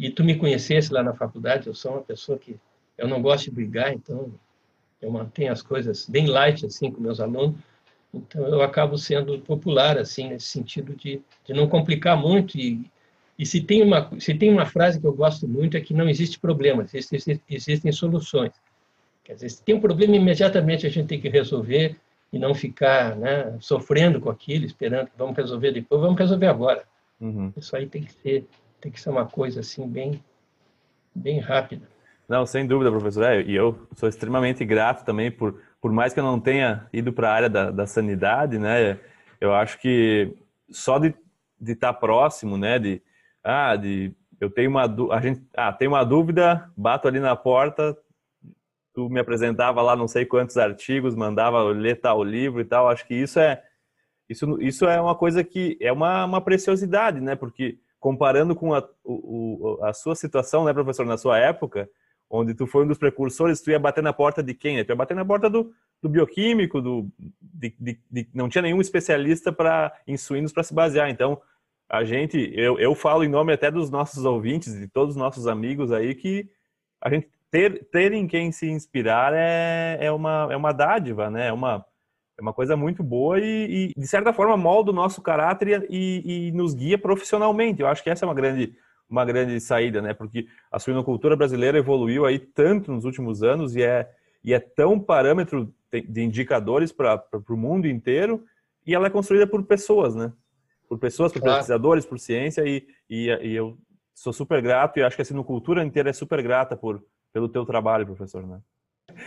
[0.00, 2.58] E tu me conhecesse lá na faculdade, eu sou uma pessoa que
[2.96, 4.32] eu não gosto de brigar, então
[5.00, 7.60] eu mantenho as coisas bem light assim com meus alunos.
[8.12, 12.90] Então eu acabo sendo popular assim nesse sentido de, de não complicar muito e,
[13.38, 16.08] e se tem uma se tem uma frase que eu gosto muito é que não
[16.08, 18.52] existe problema, existem, existem soluções.
[19.22, 21.94] Quer dizer, se tem um problema imediatamente a gente tem que resolver
[22.32, 26.84] e não ficar né, sofrendo com aquilo, esperando que vamos resolver depois, vamos resolver agora.
[27.20, 27.52] Uhum.
[27.54, 28.46] Isso aí tem que ser
[28.80, 30.22] tem que ser uma coisa assim bem
[31.14, 31.86] bem rápida.
[32.28, 33.24] Não, sem dúvida, professor.
[33.24, 37.12] É, e eu sou extremamente grato também por, por mais que eu não tenha ido
[37.12, 38.98] para a área da, da sanidade, né?
[39.40, 40.32] Eu acho que
[40.70, 41.14] só de,
[41.60, 42.78] estar próximo, né?
[42.78, 43.02] De,
[43.42, 47.96] ah, de eu tenho uma a gente, ah, tem uma dúvida, bato ali na porta,
[48.94, 52.88] tu me apresentava lá não sei quantos artigos, mandava ler tal livro e tal.
[52.88, 53.62] Acho que isso é
[54.28, 57.34] isso, isso é uma coisa que é uma, uma preciosidade, né?
[57.34, 61.88] Porque comparando com a, o, a sua situação, né, professor, na sua época,
[62.28, 64.76] onde tu foi um dos precursores, tu ia bater na porta de quem?
[64.76, 64.84] Né?
[64.84, 67.08] Tu ia bater na porta do, do bioquímico, do,
[67.40, 71.10] de, de, de, não tinha nenhum especialista para em suínos para se basear.
[71.10, 71.40] Então,
[71.88, 75.46] a gente, eu, eu falo em nome até dos nossos ouvintes, de todos os nossos
[75.46, 76.48] amigos aí, que
[77.00, 81.48] a gente ter, ter em quem se inspirar é, é, uma, é uma dádiva, né?
[81.48, 81.84] É uma,
[82.40, 86.48] é uma coisa muito boa e, e de certa forma, molda o nosso caráter e,
[86.48, 87.82] e nos guia profissionalmente.
[87.82, 88.74] Eu acho que essa é uma grande
[89.08, 90.14] uma grande saída, né?
[90.14, 94.08] Porque a suinocultura brasileira evoluiu aí tanto nos últimos anos e é,
[94.42, 98.44] e é tão parâmetro de indicadores para o mundo inteiro
[98.86, 100.32] e ela é construída por pessoas, né?
[100.88, 101.56] Por pessoas, por claro.
[101.56, 103.76] pesquisadores, por ciência e, e, e, eu
[104.14, 107.66] sou super grato e acho que a sinocultura inteira é super grata por, pelo teu
[107.66, 108.60] trabalho, professor, né?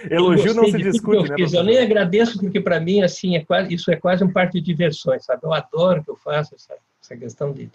[0.09, 1.35] Elogio não se discute, né?
[1.53, 4.65] Eu nem agradeço porque para mim assim é quase isso é quase um parque de
[4.65, 5.41] diversões, sabe?
[5.43, 7.69] Eu adoro que eu faço essa, essa questão de,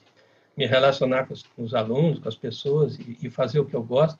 [0.58, 3.74] me relacionar com os, com os alunos, com as pessoas e, e, fazer o que
[3.74, 4.18] eu gosto.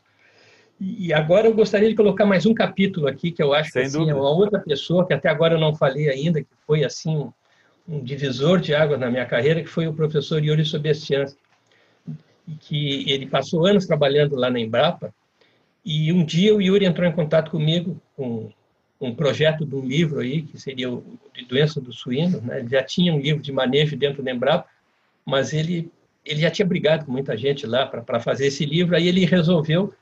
[0.81, 3.89] E, agora eu gostaria de colocar mais um capítulo aqui que eu acho Sem que
[3.89, 7.17] assim, é uma outra pessoa que até agora eu não falei ainda, que foi assim
[7.17, 7.33] um,
[7.89, 11.41] um divisor de águas na minha carreira, que foi o professor Yuri Sobestiansky,
[12.61, 15.13] que ele passou anos trabalhando lá na Embrapa
[15.91, 18.51] e um dia o Yuri entrou em contato comigo com
[19.01, 21.03] um projeto de um livro aí, que seria o
[21.35, 22.59] de doença do suíno, né?
[22.59, 24.69] Ele já tinha um livro de manejo dentro da Embrapa,
[25.25, 25.91] mas ele
[26.27, 29.95] ele já tinha brigado com muita gente lá para fazer esse livro, aí ele resolveu,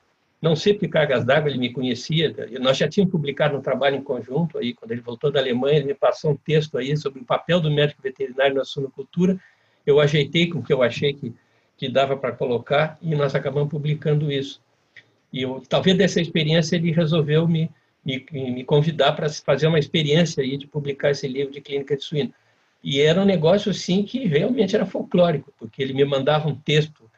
[0.42, 4.02] não sei por cargas d'água, ele me conhecia, nós já tínhamos publicado um trabalho em
[4.02, 7.24] conjunto, aí quando ele voltou da Alemanha, ele me passou um texto aí sobre o
[7.24, 9.38] papel do médico veterinário na suinocultura,
[9.86, 11.32] eu ajeitei com o que eu achei que,
[11.76, 14.60] que dava para colocar, e nós acabamos publicando isso.
[15.36, 17.70] E eu, talvez dessa experiência ele resolveu me,
[18.02, 22.02] me, me convidar para fazer uma experiência aí de publicar esse livro de clínica de
[22.02, 22.32] suíno.
[22.82, 27.10] E era um negócio assim que realmente era folclórico, porque ele me mandava um texto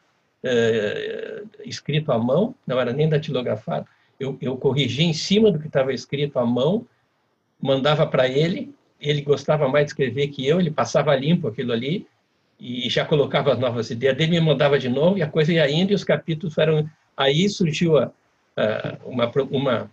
[0.43, 3.87] é, escrito à mão, não era nem datilografado,
[4.19, 6.85] eu, eu corrigia em cima do que estava escrito à mão,
[7.61, 12.05] mandava para ele, ele gostava mais de escrever que eu, ele passava limpo aquilo ali
[12.59, 15.71] e já colocava as novas ideias dele, me mandava de novo e a coisa ia
[15.71, 16.85] indo e os capítulos foram...
[17.19, 18.11] Aí surgiu a,
[18.55, 19.91] a, uma, uma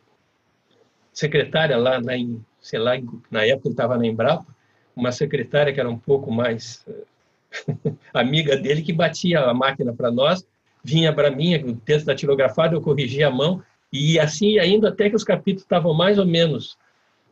[1.12, 2.92] secretária lá, em, sei lá,
[3.28, 4.46] na época ele estava na Embrapa,
[4.94, 10.08] uma secretária que era um pouco mais eh, amiga dele, que batia a máquina para
[10.08, 10.46] nós,
[10.84, 13.60] vinha para mim, o texto datilografado, eu corrigia a mão,
[13.92, 16.78] e assim ainda até que os capítulos estavam mais ou menos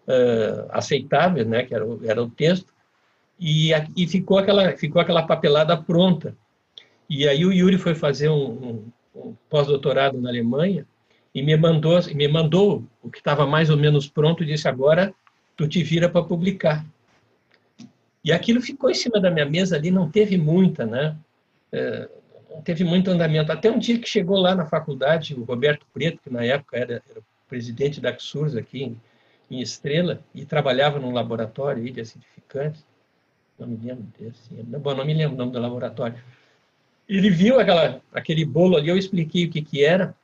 [0.09, 2.75] uh, aceitáveis, né, que era, era o texto,
[3.39, 6.37] e, e ficou, aquela, ficou aquela papelada pronta.
[7.09, 10.87] E aí o Yuri foi fazer um, um, um pós-doutorado na Alemanha
[11.35, 15.15] e me mandou, me mandou o que estava mais ou menos pronto e disse, agora
[15.57, 16.85] tu te vira para publicar.
[18.25, 21.17] E aquilo ficou em cima da minha mesa ali, não teve muita, né?
[21.71, 22.09] É,
[22.51, 23.53] não teve muito andamento.
[23.53, 27.03] Até um dia que chegou lá na faculdade, o Roberto Preto, que na época era,
[27.11, 29.01] era presidente da XURS aqui em,
[29.51, 32.85] em, Estrela, e trabalhava num laboratório de acidificantes,
[33.59, 36.17] não me lembro desse, bom, não me lembro o nome do laboratório.
[37.09, 40.15] Ele viu aquela, aquele bolo ali, eu expliquei o que, que era,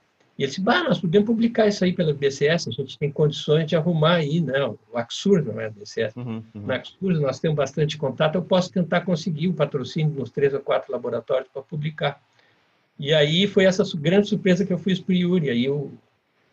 [0.41, 3.67] e ele disse, bah, nós podemos publicar isso aí pela BCS, a gente tem condições
[3.67, 4.65] de arrumar aí, né?
[4.65, 6.17] O Axur não é a BCS.
[6.17, 6.67] Uhum, uhum.
[6.67, 10.61] Na Axur nós temos bastante contato, eu posso tentar conseguir o patrocínio nos três ou
[10.61, 12.23] quatro laboratórios para publicar.
[12.99, 15.51] E aí foi essa grande surpresa que eu fiz para o Yuri.
[15.51, 15.93] Aí eu,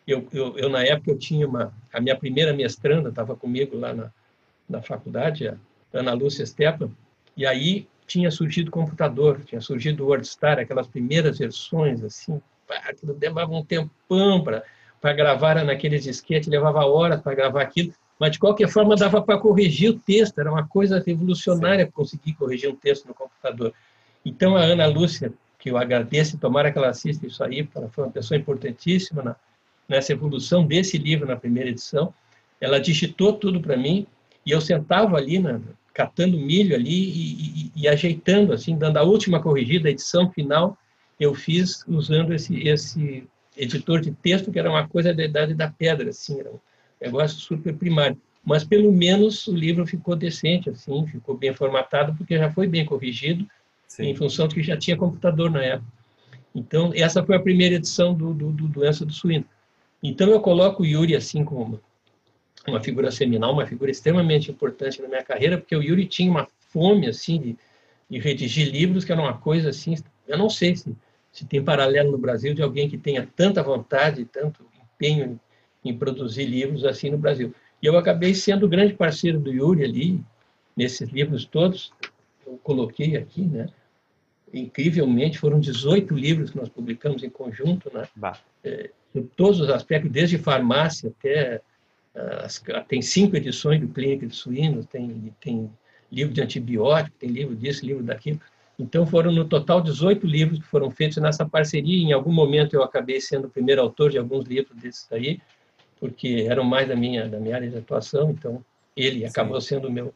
[0.06, 1.72] eu, eu, eu, na época, eu tinha uma...
[1.90, 4.10] A minha primeira mestranda estava comigo lá na,
[4.68, 5.56] na faculdade, a
[5.94, 6.90] Ana Lúcia Stepan,
[7.38, 13.16] e aí tinha surgido o computador, tinha surgido o WordStar, aquelas primeiras versões, assim, aquilo
[13.18, 18.68] levava um tempão para gravar naqueles esquetes, levava horas para gravar aquilo, mas de qualquer
[18.68, 21.92] forma dava para corrigir o texto, era uma coisa revolucionária Sim.
[21.92, 23.72] conseguir corrigir um texto no computador.
[24.24, 28.02] Então a Ana Lúcia, que eu agradeço, tomara que ela assista isso aí, ela foi
[28.02, 29.36] uma pessoa importantíssima na,
[29.88, 32.12] nessa evolução desse livro na primeira edição,
[32.60, 34.08] ela digitou tudo para mim
[34.44, 35.60] e eu sentava ali, na,
[35.98, 40.78] catando milho ali e, e, e, ajeitando, assim, dando a última corrigida, a edição final,
[41.18, 43.24] eu fiz usando esse, esse
[43.56, 46.60] editor de texto, que era uma coisa da idade da pedra, assim, era um
[47.02, 48.16] negócio super primário.
[48.44, 52.84] Mas, pelo menos, o livro ficou decente, assim, ficou bem formatado, porque já foi bem
[52.84, 53.44] corrigido,
[53.88, 54.04] Sim.
[54.04, 55.92] em função de que já tinha computador na época.
[56.54, 59.44] Então, essa foi a primeira edição do, do, do Doença do Suíno.
[60.00, 61.80] Então, eu coloco o Yuri, assim, como
[62.68, 66.48] uma figura seminal, uma figura extremamente importante na minha carreira, porque o Yuri tinha uma
[66.70, 67.56] fome assim de,
[68.08, 69.94] de redigir livros que era uma coisa assim,
[70.26, 70.94] eu não sei se,
[71.32, 75.38] se tem paralelo no Brasil de alguém que tenha tanta vontade, tanto empenho
[75.84, 77.54] em, em produzir livros assim no Brasil.
[77.82, 80.20] E eu acabei sendo o grande parceiro do Yuri ali,
[80.76, 81.92] nesses livros todos,
[82.46, 83.68] eu coloquei aqui, né?
[84.52, 88.08] Incrivelmente, foram 18 livros que nós publicamos em conjunto, né?
[88.64, 91.60] É, em todos os aspectos, desde farmácia até
[92.14, 95.70] as, tem cinco edições do Clínica de Suínos, tem, tem
[96.10, 98.40] livro de antibiótico, tem livro disso, livro daquilo.
[98.78, 102.02] Então, foram no total 18 livros que foram feitos nessa parceria.
[102.02, 105.40] Em algum momento, eu acabei sendo o primeiro autor de alguns livros desses aí,
[105.98, 108.30] porque eram mais da minha, da minha área de atuação.
[108.30, 108.64] Então,
[108.96, 109.26] ele Sim.
[109.26, 110.14] acabou sendo o meu,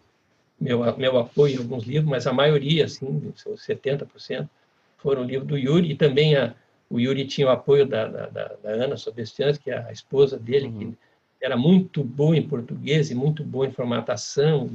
[0.60, 4.48] meu, meu apoio em alguns livros, mas a maioria, assim, 70%,
[4.96, 5.90] foram livros do Yuri.
[5.90, 6.54] E também a,
[6.88, 10.68] o Yuri tinha o apoio da, da, da Ana Sobestians, que é a esposa dele,
[10.68, 10.78] uhum.
[10.78, 10.98] que
[11.42, 14.70] era muito boa em português e muito boa em formatação.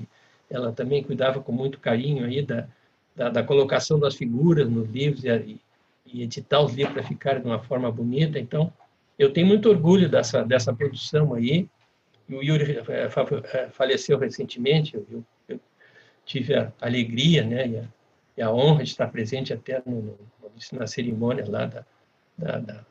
[0.49, 2.67] Ela também cuidava com muito carinho aí da,
[3.15, 5.59] da, da colocação das figuras nos livros e,
[6.05, 8.37] e editar os livros para ficarem de uma forma bonita.
[8.37, 8.71] Então,
[9.17, 11.67] eu tenho muito orgulho dessa, dessa produção aí.
[12.29, 13.09] O Yuri eh,
[13.53, 15.59] eh, faleceu recentemente, eu, eu
[16.25, 17.83] tive a alegria né, e, a,
[18.37, 20.17] e, a, honra de estar presente até no, no,
[20.73, 21.85] na cerimônia lá da,
[22.37, 22.85] da, da,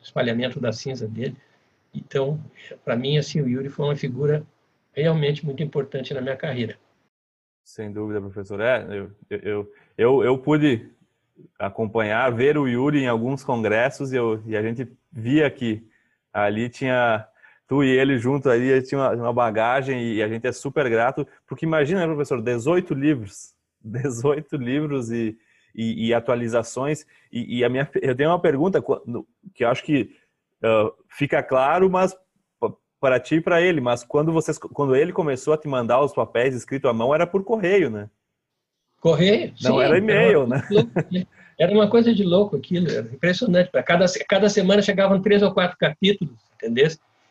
[0.00, 1.36] espalhamento da cinza dele.
[1.98, 2.40] Então,
[2.84, 4.44] para mim, assim, o Yuri foi uma figura
[4.92, 6.78] realmente muito importante na minha carreira.
[7.64, 8.60] Sem dúvida, professor.
[8.60, 10.90] É, eu, eu, eu, eu pude
[11.58, 15.86] acompanhar, ver o Yuri em alguns congressos e, eu, e a gente via que
[16.32, 17.26] ali tinha
[17.66, 21.26] tu e ele junto ali, tinha uma, uma, bagagem e a gente é super grato,
[21.46, 25.36] porque imagina, né, professor, 18 livros, 18 livros e,
[25.74, 27.06] e, e atualizações.
[27.30, 28.82] E, e, a minha, eu tenho uma pergunta
[29.54, 30.16] que eu acho que
[30.62, 32.16] uh, fica claro, mas
[33.00, 33.80] para ti e para ele.
[33.80, 37.26] Mas quando vocês, quando ele começou a te mandar os papéis escritos à mão, era
[37.26, 38.08] por correio, né?
[39.00, 39.52] Correio?
[39.62, 40.62] Não sim, era e-mail, né?
[41.10, 41.26] né?
[41.58, 43.70] Era uma coisa de louco aquilo, era impressionante.
[43.70, 46.88] Para cada, cada semana chegavam três ou quatro capítulos, entendeu?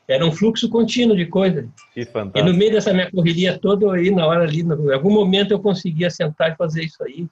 [0.07, 1.67] Era um fluxo contínuo de coisa.
[1.93, 2.39] Que fantástico.
[2.39, 5.59] E no meio dessa minha correria toda, aí na hora ali, em algum momento eu
[5.59, 7.27] conseguia sentar e fazer isso aí.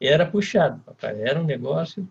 [0.00, 1.20] E era puxado, papai.
[1.20, 2.06] Era um negócio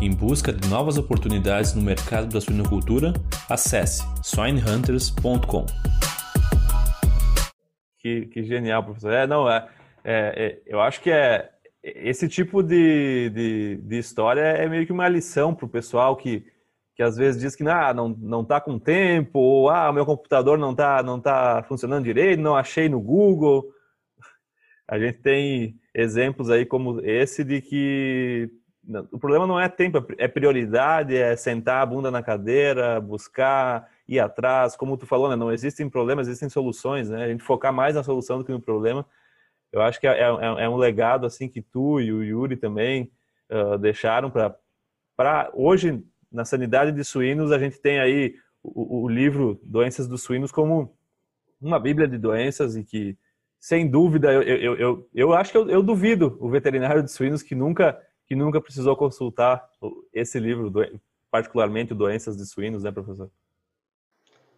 [0.00, 3.12] em busca de novas oportunidades no mercado da suinocultura,
[3.48, 5.66] acesse swinehunters.com.
[7.98, 9.12] Que, que, genial, professor.
[9.12, 9.68] É, não, é,
[10.02, 11.50] é, é, eu acho que é
[11.82, 16.44] esse tipo de, de, de história é meio que uma lição para o pessoal que,
[16.94, 20.58] que às vezes diz que ah, não não está com tempo ou ah, meu computador
[20.58, 23.64] não está não tá funcionando direito, não achei no Google.
[24.88, 28.50] A gente tem exemplos aí como esse de que
[29.10, 34.18] o problema não é tempo, é prioridade, é sentar a bunda na cadeira, buscar, ir
[34.18, 34.76] atrás.
[34.76, 35.36] Como tu falou, né?
[35.36, 37.24] não existem problemas, existem soluções, né?
[37.24, 39.06] A gente focar mais na solução do que no problema.
[39.72, 40.24] Eu acho que é, é,
[40.64, 43.10] é um legado assim que tu e o Yuri também
[43.50, 44.56] uh, deixaram para
[45.16, 50.22] para hoje na sanidade de suínos a gente tem aí o, o livro Doenças dos
[50.22, 50.96] Suínos como
[51.60, 53.18] uma bíblia de doenças e que
[53.60, 57.42] sem dúvida, eu, eu, eu, eu acho que eu, eu, duvido o veterinário de suínos
[57.42, 59.68] que nunca, que nunca precisou consultar
[60.14, 60.72] esse livro,
[61.32, 63.28] particularmente Doenças de Suínos, né, professor?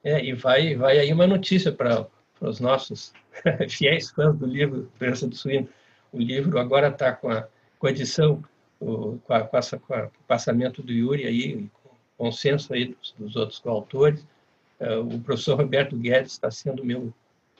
[0.04, 2.06] É, e vai, vai aí uma notícia para
[2.38, 3.14] os nossos
[3.70, 5.70] fiéis fãs do livro Doença do Suíno.
[6.12, 8.44] O livro agora está com a, com a edição,
[8.78, 13.14] o, com, a, com, a, com, o passamento do Yuri aí, com consenso aí dos,
[13.18, 14.20] dos outros coautores.
[14.78, 17.10] Uh, o professor Roberto Guedes está sendo meu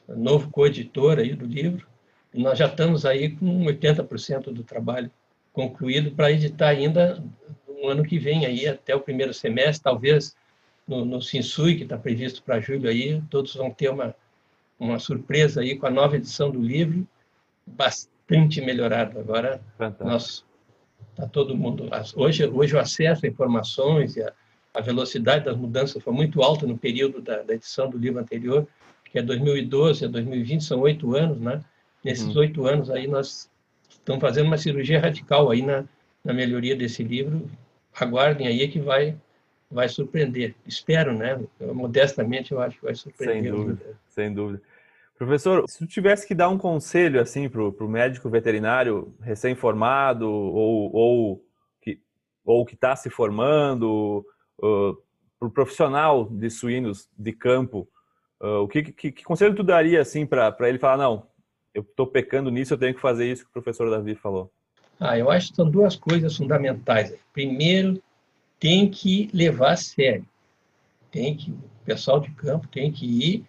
[0.06, 1.86] novo coeditor aí do livro,
[2.34, 5.10] e nós já estamos aí com 80% do trabalho
[5.52, 7.22] concluído para editar ainda
[7.68, 10.34] no ano que vem aí até o primeiro semestre, talvez
[10.86, 14.14] no, no Sinsui, que está previsto para julho aí, todos vão ter uma
[14.78, 17.06] uma surpresa aí com a nova edição do livro,
[17.64, 19.16] bastante melhorado.
[19.20, 20.04] Agora Fantástico.
[20.04, 20.44] nós
[21.14, 24.32] Tá todo mundo hoje hoje o acesso a informações e a,
[24.72, 28.66] a velocidade das mudanças foi muito alta no período da, da, edição do livro anterior,
[29.04, 31.62] que é 2012 a 2020, são oito anos, né?
[32.02, 32.38] Nesses uhum.
[32.38, 33.50] oito anos aí nós
[34.02, 35.84] estamos fazendo uma cirurgia radical aí na,
[36.24, 37.48] na melhoria desse livro.
[37.94, 39.16] Aguardem aí que vai
[39.70, 40.54] vai surpreender.
[40.66, 41.40] Espero, né?
[41.58, 43.50] Eu, modestamente eu acho que vai surpreender.
[43.50, 44.62] Sem dúvida, sem dúvida.
[45.16, 50.92] Professor, se tu tivesse que dar um conselho assim para o médico veterinário recém-formado ou,
[50.92, 51.44] ou
[51.80, 52.00] que
[52.44, 54.26] ou que está se formando,
[54.58, 54.96] uh,
[55.38, 57.88] para o profissional de suínos de campo,
[58.40, 61.26] uh, o que, que, que, conselho tu daria assim para ele falar não,
[61.74, 64.50] eu estou pecando nisso, eu tenho que fazer isso que o professor Davi falou?
[65.00, 67.14] Ah, eu acho que são duas coisas fundamentais.
[67.32, 68.00] Primeiro,
[68.60, 70.26] tem que levar a sério.
[71.10, 73.44] Tem que, o pessoal de campo tem que ir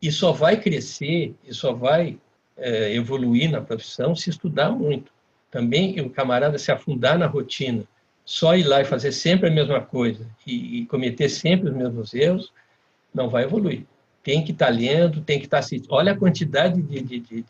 [0.00, 2.18] e só vai crescer e só vai
[2.56, 5.12] é, evoluir na profissão se estudar muito.
[5.50, 7.84] Também o camarada se afundar na rotina,
[8.24, 12.14] só ir lá e fazer sempre a mesma coisa e, e cometer sempre os mesmos
[12.14, 12.52] erros,
[13.12, 13.84] não vai evoluir.
[14.24, 15.92] Tem que estar lendo, tem que estar assistindo.
[15.92, 17.46] Olha a quantidade de, de, de, de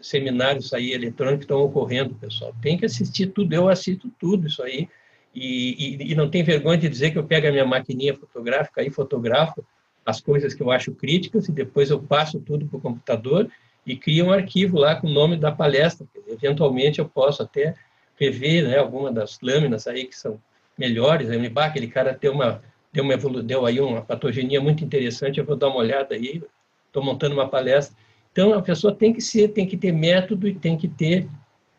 [0.00, 2.52] seminários aí eletrônicos que estão ocorrendo, pessoal.
[2.60, 3.52] Tem que assistir tudo.
[3.52, 4.88] Eu assisto tudo isso aí
[5.34, 8.82] e, e, e, não tem vergonha de dizer que eu pego a minha maquininha fotográfica
[8.82, 9.64] e fotografo
[10.04, 13.48] as coisas que eu acho críticas e depois eu passo tudo para o computador
[13.86, 16.06] e crio um arquivo lá com o nome da palestra.
[16.28, 17.74] Eventualmente eu posso até
[18.18, 20.40] rever né, alguma das lâminas aí que são
[20.76, 21.30] melhores.
[21.30, 25.38] Aí, bah, aquele cara deu uma deu uma deu aí uma patogenia muito interessante.
[25.38, 26.42] Eu vou dar uma olhada aí.
[26.86, 27.96] Estou montando uma palestra.
[28.30, 31.28] Então a pessoa tem que ser, tem que ter método e tem que ter,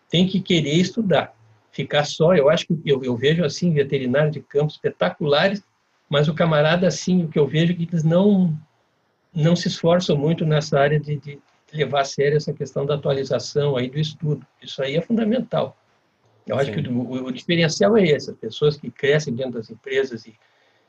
[0.09, 1.33] tem que querer estudar
[1.73, 2.33] ficar só.
[2.33, 5.61] Eu acho que eu, eu vejo assim veterinários de campo espetaculares,
[6.07, 8.57] mas o camarada assim o que eu vejo é que eles não
[9.35, 11.39] não se esforçam muito nessa área de, de
[11.73, 14.45] levar a sério essa questão da atualização aí do estudo.
[14.61, 15.75] Isso aí é fundamental.
[16.45, 16.83] Eu acho Sim.
[16.83, 18.29] que o, o, diferencial é esse.
[18.29, 20.35] As pessoas que crescem dentro das empresas e,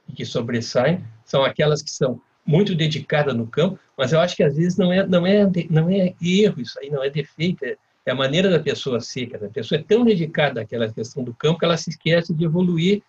[0.08, 4.42] e que sobressaem são aquelas que são muito dedicadas no campo, mas eu acho que
[4.42, 7.76] às vezes não é não é não é erro isso aí, não é defeito, é,
[8.04, 11.58] é a maneira da pessoa ser, a pessoa é tão dedicada àquela questão do campo
[11.58, 13.02] que ela se esquece de evoluir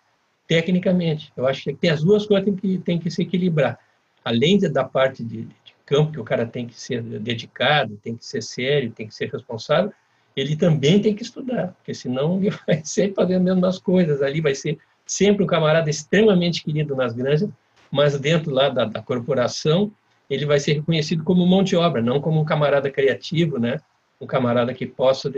[0.46, 1.32] tecnicamente.
[1.36, 3.78] Eu acho que tem as duas coisas que tem que, tem que se equilibrar.
[4.24, 8.24] Além da parte de, de campo, que o cara tem que ser dedicado, tem que
[8.24, 9.92] ser sério, tem que ser responsável,
[10.34, 14.22] ele também tem que estudar, porque senão ele vai sempre fazer as mesmas coisas.
[14.22, 17.48] Ali vai ser sempre um camarada extremamente querido nas granjas,
[17.90, 19.92] mas dentro lá da, da corporação,
[20.28, 23.80] ele vai ser reconhecido como mão de obra, não como um camarada criativo, né?
[24.20, 25.30] um camarada que possa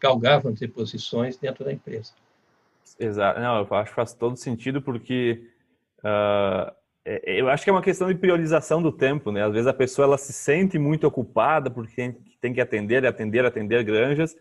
[0.00, 2.12] galgar, vamos dizer, posições dentro da empresa.
[2.98, 3.40] Exato.
[3.40, 5.42] Não, eu acho que faz todo sentido porque
[5.98, 6.72] uh,
[7.24, 9.44] eu acho que é uma questão de priorização do tempo, né?
[9.44, 13.44] Às vezes a pessoa ela se sente muito ocupada porque tem, tem que atender, atender,
[13.44, 14.36] atender granjas,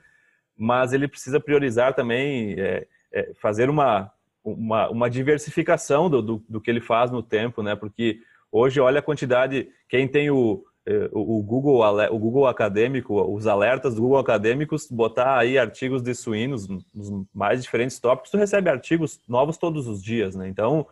[0.56, 4.12] mas ele precisa priorizar também, é, é, fazer uma,
[4.44, 7.76] uma, uma diversificação do, do, do, que ele faz no tempo, né?
[7.76, 8.20] Porque
[8.52, 13.96] hoje olha a quantidade, quem tem o, é, o Google, o Google Acadêmico, os alertas
[13.96, 19.22] do Google Acadêmicos, botar aí artigos de suínos nos mais diferentes tópicos, tu recebe artigos
[19.28, 20.48] novos todos os dias, né?
[20.48, 20.88] Então,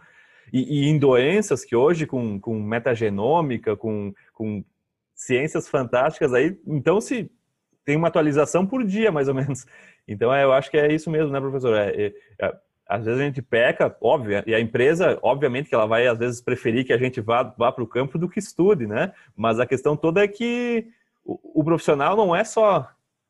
[0.54, 4.64] e, e em doenças que hoje com, com metagenômica, com, com
[5.16, 7.30] ciências fantásticas aí, então se
[7.86, 9.66] tem uma atualização por dia, mais ou menos.
[10.08, 11.76] Então, é, eu acho que é isso mesmo, né, professor?
[11.76, 12.56] É, é, é
[12.90, 16.42] às vezes a gente peca, óbvio, e a empresa, obviamente, que ela vai às vezes
[16.42, 19.14] preferir que a gente vá, vá para o campo do que estude, né?
[19.38, 20.88] Mas a questão toda é que
[21.24, 22.90] o, o, profissional não é só.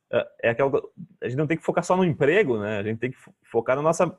[0.10, 0.82] É, é aquela,
[1.22, 2.80] a gente não tem que focar só no emprego, né?
[2.80, 4.18] A gente tem que focar na nossa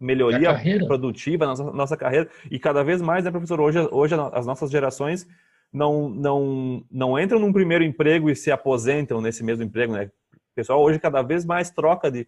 [0.00, 0.50] melhoria
[0.86, 2.30] produtiva, na nossa, nossa carreira.
[2.50, 3.60] E cada vez mais, né, professor?
[3.60, 5.28] Hoje, hoje as nossas gerações
[5.70, 10.10] não, não, não entram num primeiro emprego e se aposentam nesse mesmo emprego, né?
[10.34, 12.26] O pessoal hoje cada vez mais troca de,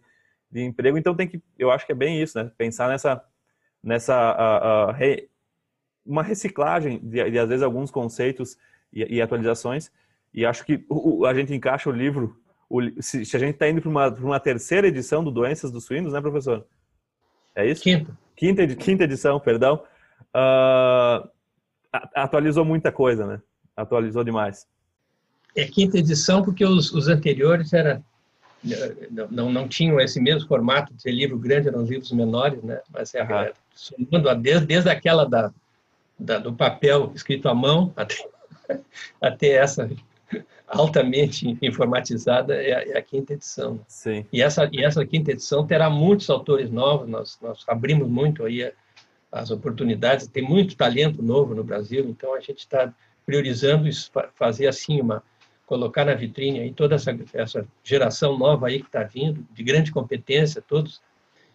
[0.53, 2.51] de emprego, então tem que, eu acho que é bem isso, né?
[2.55, 3.23] Pensar nessa,
[3.83, 5.27] nessa re,
[6.05, 8.55] uma reciclagem de, de, às vezes alguns conceitos
[8.93, 9.91] e, e atualizações.
[10.31, 12.39] E acho que o, a gente encaixa o livro,
[12.69, 15.85] o, se, se, a gente está indo para uma, uma terceira edição do Doenças dos
[15.85, 16.65] Suínos, né, professor?
[17.55, 17.81] É isso?
[17.81, 18.15] Quinta.
[18.35, 19.83] Quinta, quinta edição, perdão.
[20.35, 21.27] Uh,
[22.13, 23.41] atualizou muita coisa, né?
[23.75, 24.67] Atualizou demais.
[25.55, 28.03] É quinta edição porque os, os anteriores era
[29.29, 32.79] não, não, tinham esse mesmo formato de ser livro grande, eram livros menores, né?
[32.89, 33.51] Mas é, ah.
[33.73, 35.51] somando desde, desde aquela da,
[36.17, 38.15] da, do papel escrito à mão até,
[39.21, 39.89] até essa
[40.67, 43.79] altamente informatizada é a, é a, quinta edição.
[43.87, 44.25] Sim.
[44.31, 47.07] E essa e essa quinta edição terá muitos autores novos.
[47.07, 48.71] Nós nós abrimos muito aí
[49.31, 50.27] as oportunidades.
[50.27, 52.05] Tem muito talento novo no Brasil.
[52.07, 52.93] Então a gente está
[53.25, 55.23] priorizando isso, fazer assim uma
[55.65, 59.91] colocar na vitrine aí toda essa, essa geração nova aí que está vindo, de grande
[59.91, 61.01] competência, todos.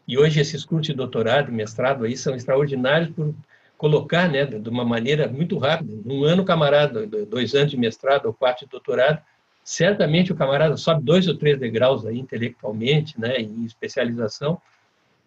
[0.07, 3.35] E hoje esses cursos de doutorado mestrado aí são extraordinários por
[3.77, 5.93] colocar, né, de uma maneira muito rápida.
[6.05, 9.23] Um ano, camarada, dois anos de mestrado ou quatro de doutorado,
[9.63, 14.61] certamente o camarada sobe dois ou três degraus aí intelectualmente, né, em especialização.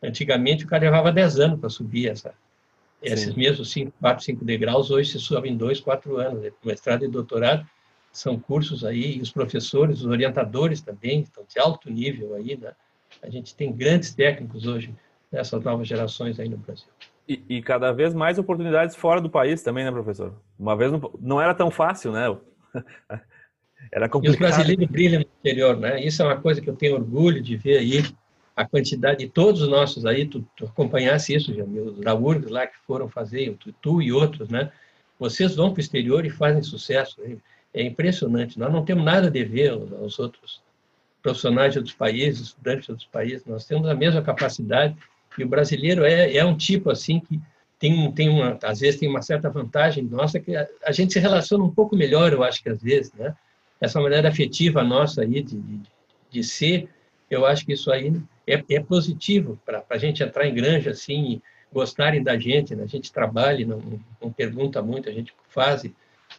[0.04, 2.34] Antigamente o cara levava dez anos para subir essa,
[3.04, 6.42] esses mesmos cinco, quatro, cinco degraus, hoje se sobem dois, quatro anos.
[6.42, 6.52] Né?
[6.66, 7.66] Mestrado e doutorado
[8.12, 12.74] são cursos aí, e os professores, os orientadores também estão de alto nível aí, né?
[13.22, 14.94] A gente tem grandes técnicos hoje
[15.32, 16.88] nessas novas gerações aí no Brasil.
[17.28, 20.34] E, e, cada vez mais oportunidades fora do país também, né, professor?
[20.60, 22.26] Uma vez não, não era tão fácil, né?
[23.92, 24.34] Era complicado.
[24.34, 26.04] E os brasileiros brilham no exterior, né?
[26.04, 28.04] Isso é uma coisa que eu tenho orgulho de ver aí,
[28.56, 32.68] a quantidade de todos os nossos aí, tu, tu acompanhasse isso, os da URGS lá
[32.68, 34.72] que foram fazer, tu, tu e outros, né?
[35.20, 37.22] Vocês vão para o exterior e fazem sucesso.
[37.22, 37.38] Né?
[37.74, 38.60] É impressionante.
[38.60, 40.62] Nós não temos nada a dever aos outros
[41.22, 43.46] profissionais de outros países, estudantes de outros países.
[43.46, 44.96] Nós temos a mesma capacidade
[45.38, 47.40] e o brasileiro é, é um tipo assim que
[47.80, 51.20] tem, tem uma, às vezes tem uma certa vantagem nossa que a, a gente se
[51.20, 53.36] relaciona um pouco melhor, eu acho que às vezes, né?
[53.80, 55.82] Essa maneira afetiva nossa aí de, de,
[56.30, 56.88] de ser,
[57.30, 58.14] eu acho que isso aí
[58.46, 61.42] é, é positivo para a gente entrar em granja assim,
[61.74, 62.84] gostarem da gente, né?
[62.84, 63.82] a gente trabalha, não,
[64.22, 65.84] não pergunta muito, a gente faz,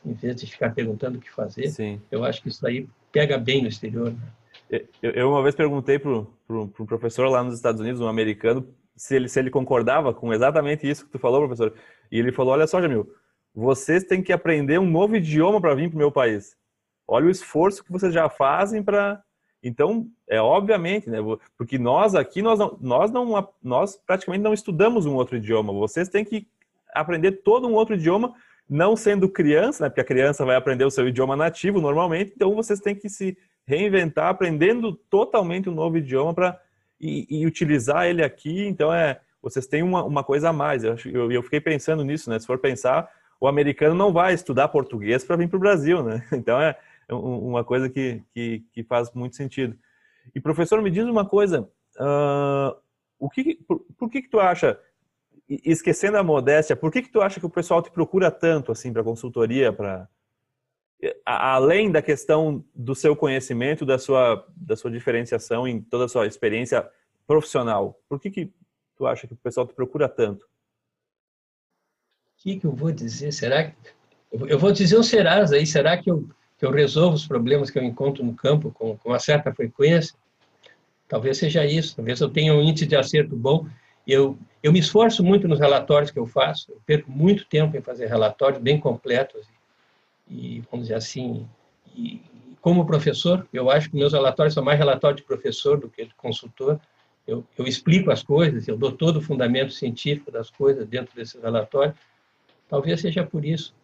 [0.04, 1.68] em vez de ficar perguntando o que fazer.
[1.68, 2.00] Sim.
[2.10, 4.12] Eu acho que isso aí pega bem no exterior.
[4.12, 4.82] Né?
[5.02, 8.66] Eu, eu, uma vez perguntei para um pro professor lá nos Estados Unidos, um americano,
[8.96, 11.74] se ele, se ele concordava com exatamente isso que tu falou, professor.
[12.10, 13.12] E ele falou: Olha só, Jamil,
[13.54, 16.56] vocês têm que aprender um novo idioma para vir para o meu país.
[17.06, 19.22] Olha o esforço que vocês já fazem para
[19.62, 21.18] então, é obviamente, né?
[21.56, 25.72] Porque nós aqui, nós não, nós não, nós praticamente não estudamos um outro idioma.
[25.72, 26.48] Vocês têm que
[26.92, 28.34] aprender todo um outro idioma,
[28.68, 29.90] não sendo criança, né?
[29.90, 32.32] Porque a criança vai aprender o seu idioma nativo normalmente.
[32.34, 33.36] Então, vocês têm que se
[33.66, 36.60] reinventar, aprendendo totalmente um novo idioma para
[37.00, 38.66] e, e, utilizar ele aqui.
[38.66, 40.84] Então, é, vocês têm uma, uma coisa a mais.
[40.84, 42.38] Eu, eu, eu fiquei pensando nisso, né?
[42.38, 43.08] Se for pensar,
[43.40, 46.24] o americano não vai estudar português para vir para o Brasil, né?
[46.32, 46.76] Então, é
[47.08, 49.76] é uma coisa que, que, que, faz muito sentido.
[50.34, 52.76] E professor, me diz uma coisa, uh,
[53.18, 54.78] o que, por, por, que que tu acha,
[55.64, 58.92] esquecendo a modéstia, por que que tu acha que o pessoal te procura tanto assim
[58.92, 60.08] para consultoria, para
[61.24, 66.26] além da questão do seu conhecimento, da sua da sua diferenciação em toda a sua
[66.26, 66.88] experiência
[67.26, 68.52] profissional, por que que
[68.96, 70.44] tu acha que o pessoal te procura tanto?
[70.44, 73.32] O que, que eu vou dizer?
[73.32, 73.76] Será que
[74.32, 75.66] eu vou dizer um Serasa aí?
[75.66, 76.28] Será que eu
[76.62, 80.14] que eu resolvo os problemas que eu encontro no campo com, com uma certa frequência,
[81.08, 81.96] talvez seja isso.
[81.96, 83.66] Talvez eu tenha um índice de acerto bom.
[84.06, 87.80] Eu, eu me esforço muito nos relatórios que eu faço, eu perco muito tempo em
[87.80, 89.46] fazer relatórios bem completos.
[90.28, 91.46] E, vamos dizer assim,
[91.94, 92.20] e,
[92.60, 96.14] como professor, eu acho que meus relatórios são mais relatórios de professor do que de
[96.14, 96.80] consultor.
[97.26, 101.38] Eu, eu explico as coisas, eu dou todo o fundamento científico das coisas dentro desse
[101.40, 101.94] relatório.
[102.68, 103.74] Talvez seja por isso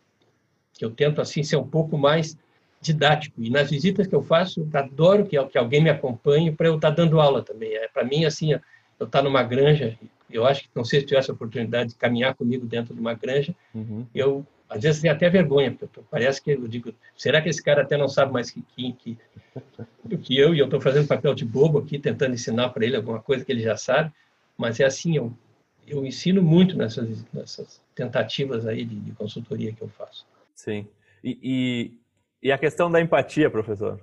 [0.75, 2.39] que eu tento assim ser um pouco mais
[2.81, 3.43] didático.
[3.43, 6.77] E nas visitas que eu faço, eu adoro que, que alguém me acompanhe para eu
[6.77, 7.75] estar dando aula também.
[7.75, 8.55] É, para mim, assim,
[8.99, 9.99] eu estar tá numa granja,
[10.31, 13.15] eu acho que, não sei se tivesse a oportunidade de caminhar comigo dentro de uma
[13.15, 14.07] granja, uhum.
[14.15, 17.83] eu, às vezes, tenho até vergonha, porque parece que eu digo, será que esse cara
[17.83, 19.19] até não sabe mais que, que, que
[20.05, 22.97] do que eu, e eu estou fazendo papel de bobo aqui, tentando ensinar para ele
[22.97, 24.13] alguma coisa que ele já sabe,
[24.57, 25.33] mas é assim, eu,
[25.87, 30.27] eu ensino muito nessas, nessas tentativas aí de, de consultoria que eu faço.
[30.55, 30.87] Sim.
[31.23, 31.93] E, e,
[32.49, 34.01] e a questão da empatia, professor?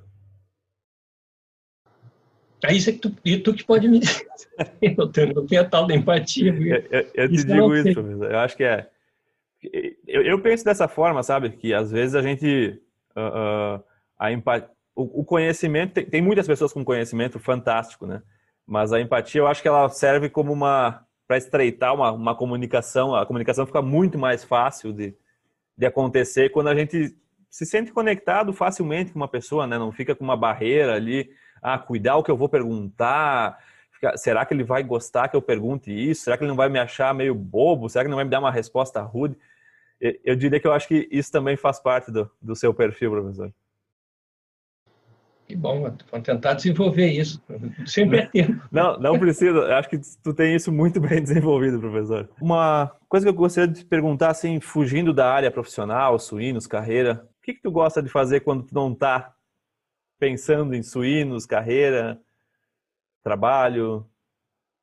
[2.64, 3.10] É isso que tu,
[3.44, 4.26] tu que pode me dizer.
[4.82, 6.54] eu, tenho, não a tal da empatia.
[6.54, 8.00] Eu, eu, eu te digo isso.
[8.00, 8.88] Eu acho que é.
[10.08, 11.50] Eu, eu, penso dessa forma, sabe?
[11.50, 12.80] Que às vezes a gente.
[13.16, 13.84] Uh, uh,
[14.18, 15.94] a empatia, o, o, conhecimento.
[15.94, 18.22] Tem, tem, muitas pessoas com conhecimento fantástico, né?
[18.66, 21.06] Mas a empatia, eu acho que ela serve como uma.
[21.28, 23.14] para estreitar uma, uma comunicação.
[23.16, 25.16] A comunicação fica muito mais fácil de,
[25.78, 27.16] de acontecer quando a gente
[27.50, 29.78] se sente conectado facilmente com uma pessoa, né?
[29.78, 31.30] Não fica com uma barreira ali,
[31.66, 33.58] ah, cuidar o que eu vou perguntar.
[34.18, 36.26] Será que ele vai gostar que eu pergunte isso?
[36.26, 37.90] Será que ele não vai me achar meio bobo?
[37.90, 39.36] Será que não vai me dar uma resposta rude?
[40.00, 43.52] Eu diria que eu acho que isso também faz parte do, do seu perfil, professor.
[45.48, 47.42] Que bom, vamos tentar desenvolver isso.
[47.86, 48.64] Sempre é tempo.
[48.72, 49.76] Não, não precisa.
[49.76, 52.30] Acho que tu tem isso muito bem desenvolvido, professor.
[52.40, 57.54] Uma coisa que eu gostaria de perguntar, assim, fugindo da área profissional, suínos, carreira, que,
[57.54, 59.35] que tu gosta de fazer quando tu não está
[60.20, 62.20] pensando em suínos, carreira,
[63.24, 64.06] trabalho?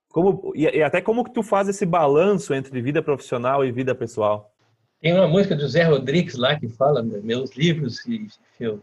[0.08, 3.94] Como, e, e, até como que tu faz esse balanço entre vida profissional e vida
[3.94, 4.52] pessoal?
[5.00, 8.28] Tem uma música do Zé Rodrigues lá que fala meus livros e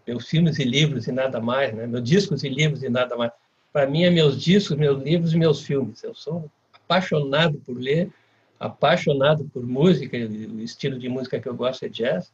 [0.05, 1.87] meus filmes e livros e nada mais, né?
[1.87, 3.31] Meus discos e livros e nada mais.
[3.71, 6.03] Para mim é meus discos, meus livros e meus filmes.
[6.03, 8.11] Eu sou apaixonado por ler,
[8.59, 12.33] apaixonado por música, o estilo de música que eu gosto é jazz.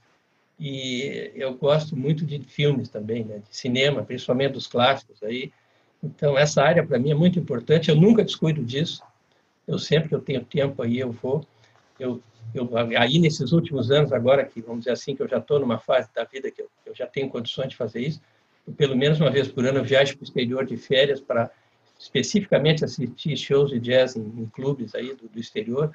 [0.59, 3.39] E eu gosto muito de filmes também, né?
[3.39, 5.51] de cinema, principalmente dos clássicos aí.
[6.03, 7.89] Então essa área para mim é muito importante.
[7.89, 9.03] Eu nunca descuido disso.
[9.67, 11.45] Eu sempre que eu tenho tempo aí eu vou.
[11.99, 12.21] Eu
[12.53, 15.79] eu, aí nesses últimos anos agora que vamos dizer assim que eu já estou numa
[15.79, 18.21] fase da vida que eu, eu, já tenho condições de fazer isso
[18.77, 21.49] pelo menos uma vez por ano eu viajo para o exterior de férias para
[21.99, 25.91] especificamente assistir shows de jazz em, em clubes aí do, do, exterior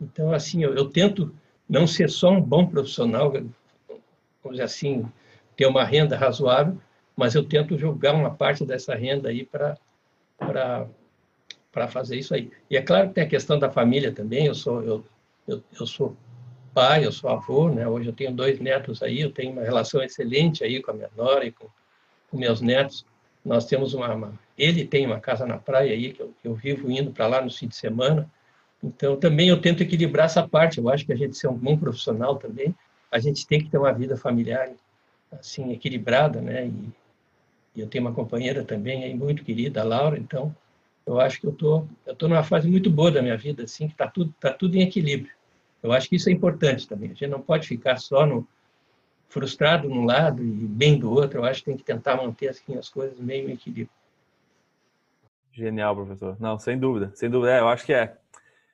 [0.00, 1.34] então assim eu, eu, tento
[1.68, 3.32] não ser só um bom profissional
[4.42, 5.04] vamos dizer assim
[5.56, 6.78] ter uma renda razoável
[7.16, 9.76] mas eu tento jogar uma parte dessa renda aí para
[11.88, 14.82] fazer isso aí e é claro que tem a questão da família também eu sou
[14.82, 15.04] eu
[15.46, 16.16] eu, eu sou
[16.74, 17.86] pai, eu sou avô, né?
[17.86, 21.10] Hoje eu tenho dois netos aí, eu tenho uma relação excelente aí com a minha
[21.16, 21.66] nora e com,
[22.30, 23.04] com meus netos.
[23.44, 26.90] Nós temos uma, uma, ele tem uma casa na praia aí que eu, eu vivo
[26.90, 28.30] indo para lá no fim de semana.
[28.82, 30.78] Então também eu tento equilibrar essa parte.
[30.78, 32.74] Eu acho que a gente ser um bom profissional também,
[33.12, 34.70] a gente tem que ter uma vida familiar
[35.30, 36.66] assim equilibrada, né?
[36.66, 36.92] E,
[37.76, 40.18] e eu tenho uma companheira também aí muito querida, a Laura.
[40.18, 40.54] Então
[41.06, 43.86] eu acho que eu tô eu tô numa fase muito boa da minha vida assim
[43.86, 45.32] que tá tudo tá tudo em equilíbrio.
[45.82, 48.48] Eu acho que isso é importante também a gente não pode ficar só no
[49.28, 52.76] frustrado num lado e bem do outro eu acho que tem que tentar manter assim
[52.76, 53.90] as coisas meio em equilíbrio.
[55.52, 56.36] Genial professor.
[56.40, 57.52] Não sem dúvida sem dúvida.
[57.52, 58.16] É, eu acho que é.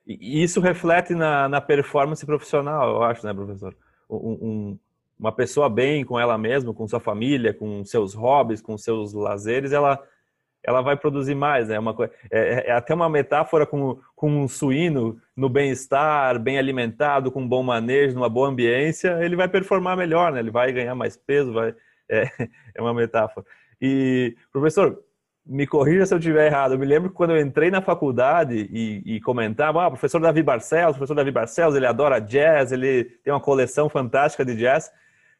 [0.06, 3.74] E isso reflete na, na performance profissional eu acho né professor
[4.08, 4.78] um, um,
[5.18, 9.72] uma pessoa bem com ela mesma com sua família com seus hobbies com seus lazeres
[9.72, 10.02] ela
[10.62, 11.68] ela vai produzir mais.
[11.68, 11.76] Né?
[11.76, 11.96] É, uma,
[12.30, 17.48] é, é até uma metáfora com, com um suíno no bem-estar, bem alimentado, com um
[17.48, 20.40] bom manejo, numa boa ambiência, ele vai performar melhor, né?
[20.40, 21.74] ele vai ganhar mais peso, vai,
[22.08, 22.24] é,
[22.74, 23.46] é uma metáfora.
[23.80, 25.02] E, professor,
[25.48, 26.74] me corrija se eu estiver errado.
[26.74, 30.42] Eu me lembro que quando eu entrei na faculdade e, e comentava, ah, professor Davi
[30.42, 34.90] Barcelos, professor Davi Barcelos, ele adora jazz, ele tem uma coleção fantástica de jazz.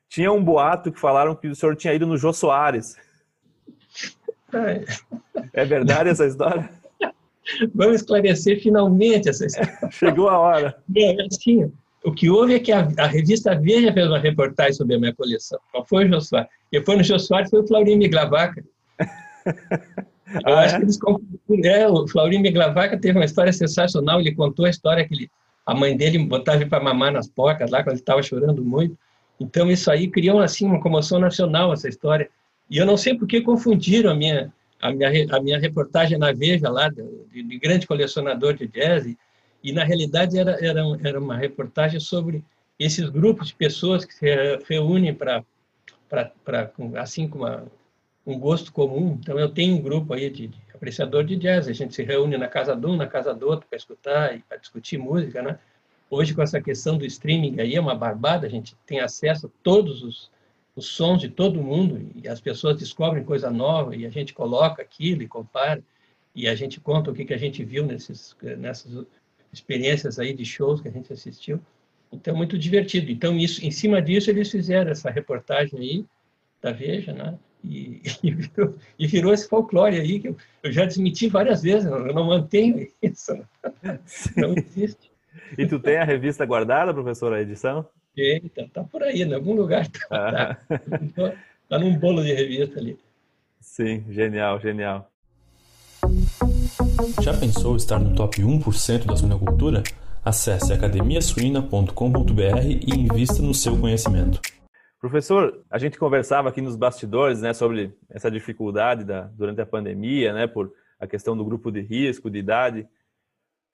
[0.09, 2.97] Tinha um boato que falaram que o senhor tinha ido no Jô Soares.
[5.53, 6.71] É verdade essa história?
[7.75, 9.79] Vamos esclarecer finalmente essa história.
[9.93, 10.77] Chegou a hora.
[10.97, 11.71] É, assim,
[12.03, 15.15] o que houve é que a, a, revista Veja fez uma reportagem sobre a minha
[15.15, 15.59] coleção.
[15.71, 16.49] Qual foi o Jô Soares?
[16.71, 18.65] Quem foi no Jô Soares foi o Flaurinho Miglavaca.
[20.45, 20.79] Eu ah, acho é?
[20.79, 20.99] que eles
[21.65, 24.21] é, o Flaurinho Miglavaca teve uma história sensacional.
[24.21, 25.31] Ele contou a história que ele,
[25.65, 28.97] a mãe dele botava para mamar nas porcas lá quando ele estava chorando muito.
[29.41, 32.29] Então isso aí criou assim uma comoção nacional essa história.
[32.71, 36.33] E eu não sei por que confundiram a minha, a minha, a minha reportagem na
[36.33, 39.17] Veja, lá, de, de grande colecionador de jazz, e,
[39.65, 42.45] e na realidade era, era, era uma reportagem sobre
[42.79, 44.27] esses grupos de pessoas que se
[44.69, 45.43] reúnem para,
[46.97, 47.65] assim, com uma,
[48.29, 49.19] um gosto comum.
[49.21, 52.37] Então, eu tenho um grupo aí de, de apreciador de jazz, a gente se reúne
[52.37, 55.59] na casa de um, na casa do outro, para escutar e para discutir música, né?
[56.11, 59.51] Hoje, com essa questão do streaming aí, é uma barbada, a gente tem acesso a
[59.63, 60.31] todos os,
[60.77, 64.81] os sons de todo mundo e as pessoas descobrem coisa nova e a gente coloca
[64.81, 65.83] aquilo e compara
[66.35, 69.05] e a gente conta o que, que a gente viu nesses, nessas
[69.53, 71.61] experiências aí de shows que a gente assistiu.
[72.13, 73.11] Então, muito divertido.
[73.11, 76.05] Então, isso, em cima disso, eles fizeram essa reportagem aí
[76.63, 77.39] da Veja, né?
[77.65, 81.91] E, e, virou, e virou esse folclore aí que eu, eu já desmenti várias vezes,
[81.91, 83.39] eu não mantenho isso.
[84.37, 85.11] Não existe.
[85.57, 87.87] E tu tem a revista guardada, professor, a edição?
[88.17, 90.57] Eita, tá por aí, em algum lugar tá, ah.
[91.15, 91.33] tá,
[91.69, 92.99] tá num bolo de revista ali.
[93.61, 95.09] Sim, genial, genial.
[97.23, 99.83] Já pensou estar no top 1% da suinocultura?
[100.25, 104.41] Acesse academiasuina.com.br e invista no seu conhecimento.
[105.01, 110.33] Professor, a gente conversava aqui nos bastidores né, sobre essa dificuldade da, durante a pandemia,
[110.33, 112.89] né, por a questão do grupo de risco, de idade.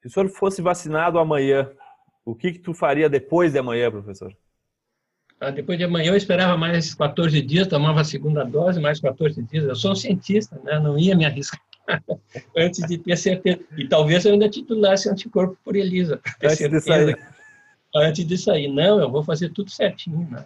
[0.03, 1.70] Se o senhor fosse vacinado amanhã,
[2.25, 4.37] o que, que tu faria depois de amanhã, professor?
[5.41, 9.43] Ah, depois de amanhã eu esperava mais 14 dias, tomava a segunda dose, mais 14
[9.45, 9.64] dias.
[9.64, 10.79] Eu sou um cientista, né?
[10.79, 11.61] não ia me arriscar
[12.57, 13.61] antes de ter certeza.
[13.77, 16.20] E talvez eu ainda titulasse anticorpo por ELISA.
[16.43, 16.81] Antes certeza.
[16.81, 17.18] de sair.
[17.97, 18.68] Antes de sair.
[18.68, 20.29] Não, eu vou fazer tudo certinho.
[20.31, 20.45] Né?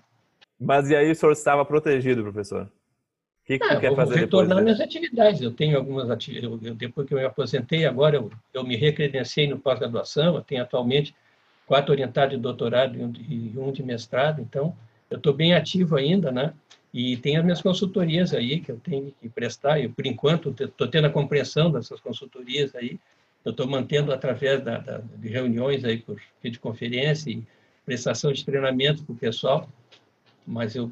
[0.58, 2.64] Mas e aí o senhor estava protegido, professor?
[2.64, 4.20] O que, que ah, quer fazer depois?
[4.20, 5.40] retornar minhas atividades.
[5.40, 6.76] Eu tenho algumas atividades.
[6.76, 10.34] Depois que eu me aposentei, agora eu, eu me recredenciei no pós-graduação.
[10.34, 11.14] Eu tenho atualmente
[11.68, 14.74] quatro orientados de doutorado e um de, e um de mestrado, então
[15.10, 16.54] eu estou bem ativo ainda, né?
[16.92, 20.88] E tem as minhas consultorias aí que eu tenho que prestar, e por enquanto estou
[20.88, 22.98] tendo a compreensão dessas consultorias aí,
[23.44, 27.44] eu estou mantendo através da, da, de reuniões aí por videoconferência e
[27.84, 29.68] prestação de treinamento para o pessoal,
[30.48, 30.90] mas eu,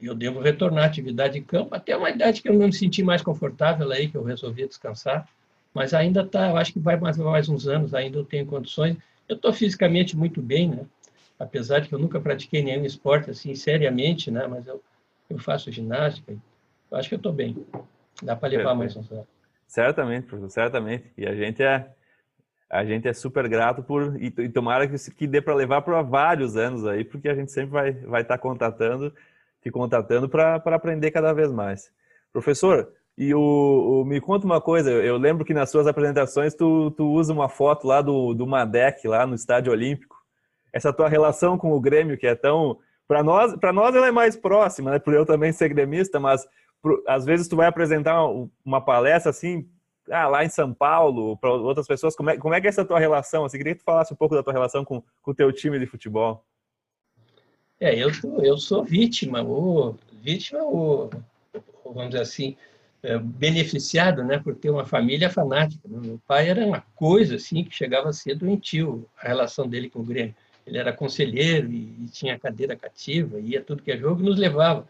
[0.00, 3.02] eu devo retornar à atividade de campo até uma idade que eu não me senti
[3.02, 5.28] mais confortável aí, que eu resolvi descansar,
[5.74, 8.96] mas ainda tá, eu acho que vai mais, mais uns anos, ainda eu tenho condições.
[9.28, 10.86] Eu estou fisicamente muito bem, né?
[11.38, 14.46] apesar de que eu nunca pratiquei nenhum esporte assim seriamente, né?
[14.46, 14.80] mas eu,
[15.28, 16.32] eu faço ginástica,
[16.90, 17.66] eu acho que eu estou bem.
[18.22, 19.26] Dá para levar mais uns anos.
[19.66, 21.10] Certamente, professor, certamente.
[21.16, 21.88] E a gente é
[22.72, 26.00] a gente é super grato por e, e tomara que, que dê para levar para
[26.00, 29.12] vários anos aí, porque a gente sempre vai vai estar tá contatando,
[29.62, 31.92] te contatando para aprender cada vez mais.
[32.32, 36.90] Professor, e o, o, me conta uma coisa, eu lembro que nas suas apresentações tu,
[36.92, 40.16] tu usa uma foto lá do, do Madec, lá no Estádio Olímpico.
[40.72, 42.78] Essa tua relação com o Grêmio, que é tão.
[43.06, 44.98] Para nós, para nós ela é mais próxima, né?
[44.98, 46.48] Por eu também ser gremista, mas
[47.06, 48.24] às vezes tu vai apresentar
[48.64, 49.68] uma palestra assim,
[50.12, 52.84] ah, lá em São Paulo, para outras pessoas, como é, como é que é essa
[52.84, 53.44] tua relação?
[53.44, 55.86] Assim, queria que tu falasse um pouco da tua relação com o teu time de
[55.86, 56.44] futebol.
[57.80, 58.10] É, eu,
[58.42, 61.10] eu sou vítima, ou vítima, ou,
[61.84, 62.56] vamos dizer assim,
[63.02, 65.88] é, beneficiado, né, por ter uma família fanática.
[65.88, 65.98] Né?
[66.00, 70.00] Meu pai era uma coisa assim que chegava a ser doentio, a relação dele com
[70.00, 70.34] o Grêmio.
[70.64, 74.38] Ele era conselheiro e, e tinha cadeira cativa, ia tudo que é jogo e nos
[74.38, 74.86] levava.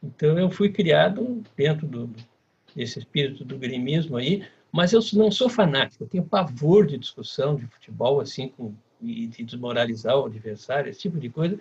[0.00, 2.08] Então eu fui criado dentro do,
[2.74, 7.56] desse espírito do gremismo aí, mas eu não sou fanático, eu tenho pavor de discussão
[7.56, 11.58] de futebol assim com e de desmoralizar o adversário, esse tipo de coisa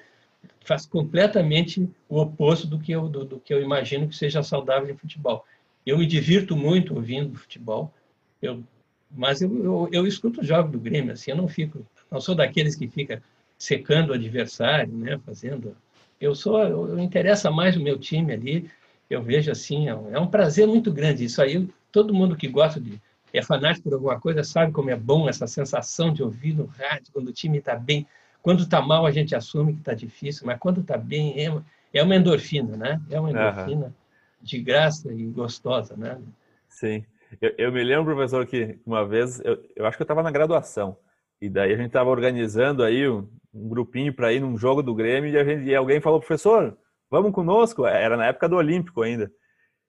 [0.65, 4.89] faz completamente o oposto do que eu do, do que eu imagino que seja saudável
[4.89, 5.45] em futebol.
[5.85, 7.93] Eu me divirto muito ouvindo futebol,
[8.41, 8.63] eu,
[9.11, 12.35] mas eu, eu, eu escuto o jogo do Grêmio, assim, eu não fico, não sou
[12.35, 13.21] daqueles que fica
[13.57, 15.75] secando o adversário, né, fazendo.
[16.19, 18.69] Eu sou, eu, eu interessa mais o meu time ali.
[19.09, 21.25] Eu vejo assim, é um, é um prazer muito grande.
[21.25, 22.99] Isso aí, todo mundo que gosta de
[23.33, 27.11] é fanático por alguma coisa sabe como é bom essa sensação de ouvir no rádio
[27.13, 28.07] quando o time está bem.
[28.41, 31.51] Quando está mal a gente assume que está difícil, mas quando está bem é,
[31.93, 33.01] é uma endorfina, né?
[33.09, 33.87] É uma endorfina.
[33.87, 34.07] Uhum
[34.41, 36.19] de graça e gostosa, né?
[36.67, 37.03] Sim.
[37.41, 40.31] Eu, eu me lembro, professor, que uma vez, eu, eu acho que eu estava na
[40.31, 40.97] graduação,
[41.41, 44.95] e daí a gente estava organizando aí um, um grupinho para ir num jogo do
[44.95, 46.77] Grêmio, e, gente, e alguém falou, professor,
[47.09, 47.85] vamos conosco?
[47.85, 49.31] Era na época do Olímpico ainda.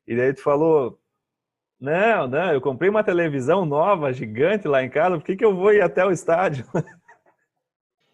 [0.06, 0.98] E daí tu falou,
[1.80, 5.54] não, não, eu comprei uma televisão nova, gigante lá em casa, por que, que eu
[5.54, 6.64] vou ir até o estádio?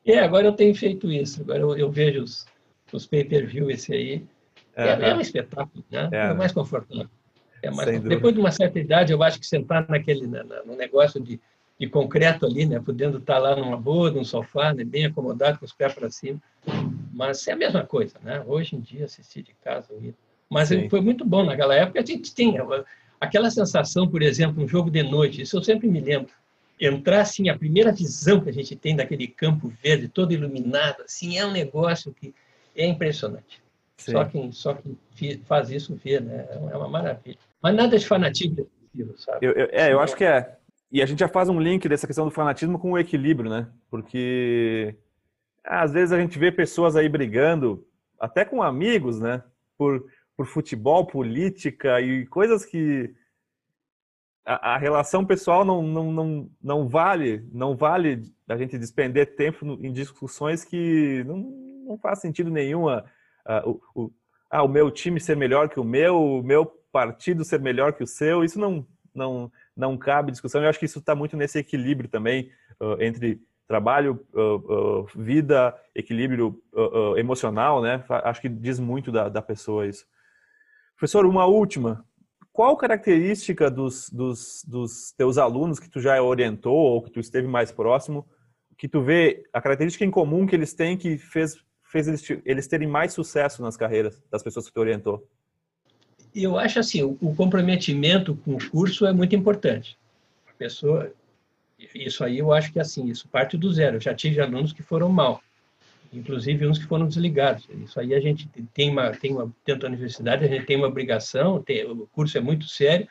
[0.07, 1.41] É, agora eu tenho feito isso.
[1.41, 2.47] Agora eu, eu vejo os,
[2.93, 4.23] os pay-per-view esse aí.
[4.77, 6.11] É, é um espetáculo, né?
[6.13, 7.09] É, é mais confortável.
[7.63, 11.19] É mais Depois de uma certa idade, eu acho que sentar naquele né, no negócio
[11.19, 11.41] de,
[11.81, 15.65] de concreto ali, né, podendo estar lá numa boa, num sofá, né, bem acomodado, com
[15.65, 16.39] os pés para cima.
[17.15, 18.43] Mas é a mesma coisa, né?
[18.47, 19.89] Hoje em dia, assistir de casa.
[20.51, 20.89] Mas Sim.
[20.89, 22.01] foi muito bom naquela época.
[22.01, 22.63] A gente tinha
[23.21, 26.33] aquela sensação, por exemplo, um jogo de noite, isso eu sempre me lembro.
[26.81, 31.39] Entrar assim, a primeira visão que a gente tem daquele campo verde, todo iluminado, assim,
[31.39, 32.35] é um negócio que
[32.75, 33.63] é impressionante.
[33.97, 36.47] Só quem, só quem faz isso vê, né?
[36.51, 37.39] É, é uma maravilha.
[37.63, 38.67] Mas nada de fanatismo
[39.17, 39.47] sabe?
[39.47, 40.57] Eu, eu, é, eu acho que é.
[40.91, 43.67] E a gente já faz um link dessa questão do fanatismo com o equilíbrio, né?
[43.91, 44.95] Porque
[45.65, 47.87] às vezes a gente vê pessoas aí brigando,
[48.21, 49.43] até com amigos, né?
[49.77, 50.07] Por,
[50.37, 53.15] por futebol, política e coisas que
[54.45, 59.65] a, a relação pessoal não, não, não, não vale, não vale a gente despender tempo
[59.83, 61.39] em discussões que não,
[61.87, 63.03] não faz sentido nenhum uh,
[63.65, 64.13] o, o,
[64.51, 68.05] ah, o meu time ser melhor que o meu, o meu partido ser melhor que
[68.05, 70.63] o seu, isso não, não, não cabe discussão.
[70.63, 72.51] Eu acho que isso está muito nesse equilíbrio também
[72.81, 76.61] uh, entre trabalho, uh, vida, equilíbrio
[77.17, 78.05] emocional, né?
[78.09, 80.05] Acho que diz muito da, da pessoa isso.
[80.97, 82.05] Professor, uma última.
[82.53, 87.49] Qual característica dos, dos, dos teus alunos que tu já orientou ou que tu esteve
[87.49, 88.27] mais próximo,
[88.79, 91.57] que tu vê a característica em comum que eles têm que fez
[91.95, 95.25] fez eles, eles terem mais sucesso nas carreiras das pessoas que tu orientou?
[96.35, 99.97] Eu acho assim, o comprometimento com o curso é muito importante.
[100.49, 101.13] A pessoa,
[101.95, 103.97] isso aí eu acho que é assim, isso parte do zero.
[103.97, 105.43] Eu já tive alunos que foram mal,
[106.13, 107.67] inclusive uns que foram desligados.
[107.83, 110.89] Isso aí a gente tem uma, tem uma dentro da universidade a gente tem uma
[110.89, 113.09] obrigação, tem, o curso é muito sério.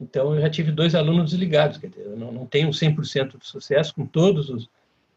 [0.00, 3.46] Então eu já tive dois alunos desligados, quer dizer, eu não, não tenho 100% de
[3.46, 4.68] sucesso com todos os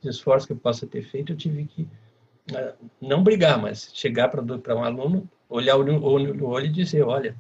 [0.04, 1.86] esforços que eu possa ter feito, eu tive que
[2.56, 4.42] é, não brigar, mas chegar para
[4.76, 7.36] um aluno, olhar no olho, no olho e dizer, olha,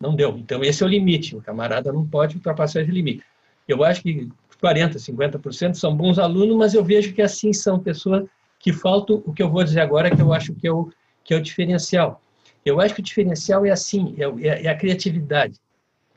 [0.00, 0.36] não deu.
[0.36, 1.36] Então, esse é o limite.
[1.36, 3.24] O camarada não pode ultrapassar esse limite.
[3.68, 4.28] Eu acho que
[4.62, 8.24] 40%, 50% são bons alunos, mas eu vejo que assim são pessoas
[8.58, 10.90] que faltam o que eu vou dizer agora, que eu acho que é o,
[11.24, 12.22] que é o diferencial.
[12.64, 15.60] Eu acho que o diferencial é assim, é, é, é a criatividade.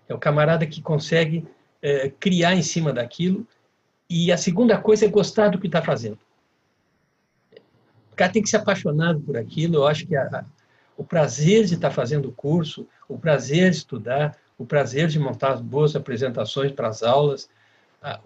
[0.08, 1.48] É o camarada que consegue
[1.82, 3.48] é, criar em cima daquilo.
[4.08, 6.20] E a segunda coisa é gostar do que está fazendo.
[8.12, 9.78] O cara tem que ser apaixonado por aquilo.
[9.78, 10.46] Eu acho que a, a,
[10.96, 15.56] o prazer de estar fazendo o curso, o prazer de estudar, o prazer de montar
[15.58, 17.50] boas apresentações para as aulas,
[18.06, 18.20] a,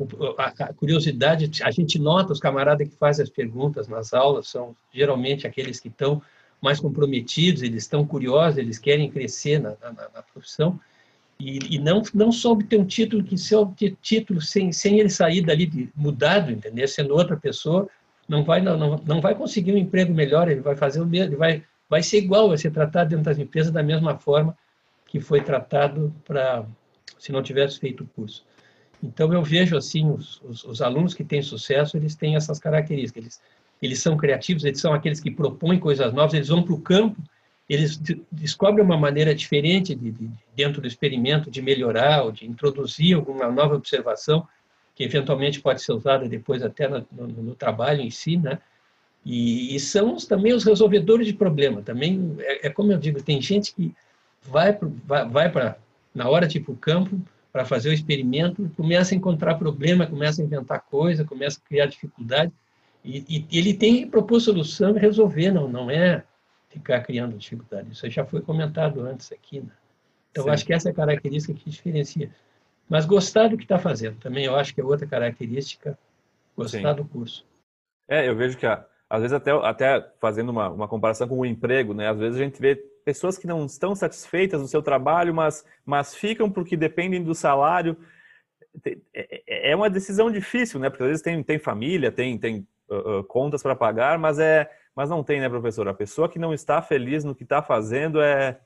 [0.66, 5.48] a, curiosidade, a gente nota os camaradas que fazem as perguntas nas aulas, são geralmente
[5.48, 6.22] aqueles que estão
[6.62, 10.78] mais comprometidos, eles estão curiosos, eles querem crescer na, na, na profissão,
[11.40, 15.10] e, e, não, não só obter um título que se obter título sem, sem ele
[15.10, 16.86] sair dali de, mudado, entendeu?
[16.86, 17.88] Sendo outra pessoa,
[18.28, 21.30] não vai, não, não, não vai conseguir um emprego melhor, ele vai fazer o mesmo,
[21.30, 24.58] ele vai, vai ser igual, vai ser tratado dentro das empresas da mesma forma
[25.06, 26.66] que foi tratado para
[27.18, 28.44] se não tivesse feito o curso.
[29.02, 33.24] Então eu vejo assim os, os, os, alunos que têm sucesso, eles têm essas características.
[33.24, 33.42] Eles,
[33.82, 37.22] eles são criativos, eles são aqueles que propõem coisas novas, eles vão para o campo,
[37.68, 42.46] eles de, descobrem uma maneira diferente de, de, dentro do experimento de melhorar ou de
[42.46, 44.46] introduzir alguma nova observação
[44.96, 48.60] que eventualmente pode ser usada depois até no, no, no trabalho em si, né?
[49.26, 51.82] E, e, são também os resolvedores de problema.
[51.82, 53.94] Também é, é como eu digo, tem gente que
[54.42, 55.78] vai para vai, vai para
[56.14, 57.22] na hora para o campo
[57.52, 61.88] para fazer o experimento, começa a encontrar problema, começa a inventar coisa, começa a criar
[61.88, 62.52] dificuldade,
[63.04, 66.24] e, e ele tem que propor solução e resolver, não, não é
[66.70, 67.92] ficar criando dificuldade.
[67.92, 69.62] Isso já foi comentado antes aqui.
[69.62, 69.72] Né?
[70.32, 72.30] Então, acho que essa é a característica que diferencia.
[72.88, 75.98] Mas gostar do que está fazendo, também eu acho que é outra característica,
[76.56, 76.96] gostar Sim.
[76.96, 77.46] do curso.
[78.08, 81.94] É, eu vejo que, às vezes, até, até fazendo uma, uma comparação com o emprego,
[81.94, 82.10] né?
[82.10, 86.16] às vezes a gente vê pessoas que não estão satisfeitas no seu trabalho, mas, mas
[86.16, 87.98] ficam porque dependem do salário.
[89.14, 90.90] É, é, é uma decisão difícil, né?
[90.90, 94.70] Porque às vezes tem, tem família, tem, tem uh, uh, contas para pagar, mas, é,
[94.96, 95.88] mas não tem, né, professor?
[95.88, 98.60] A pessoa que não está feliz no que está fazendo é,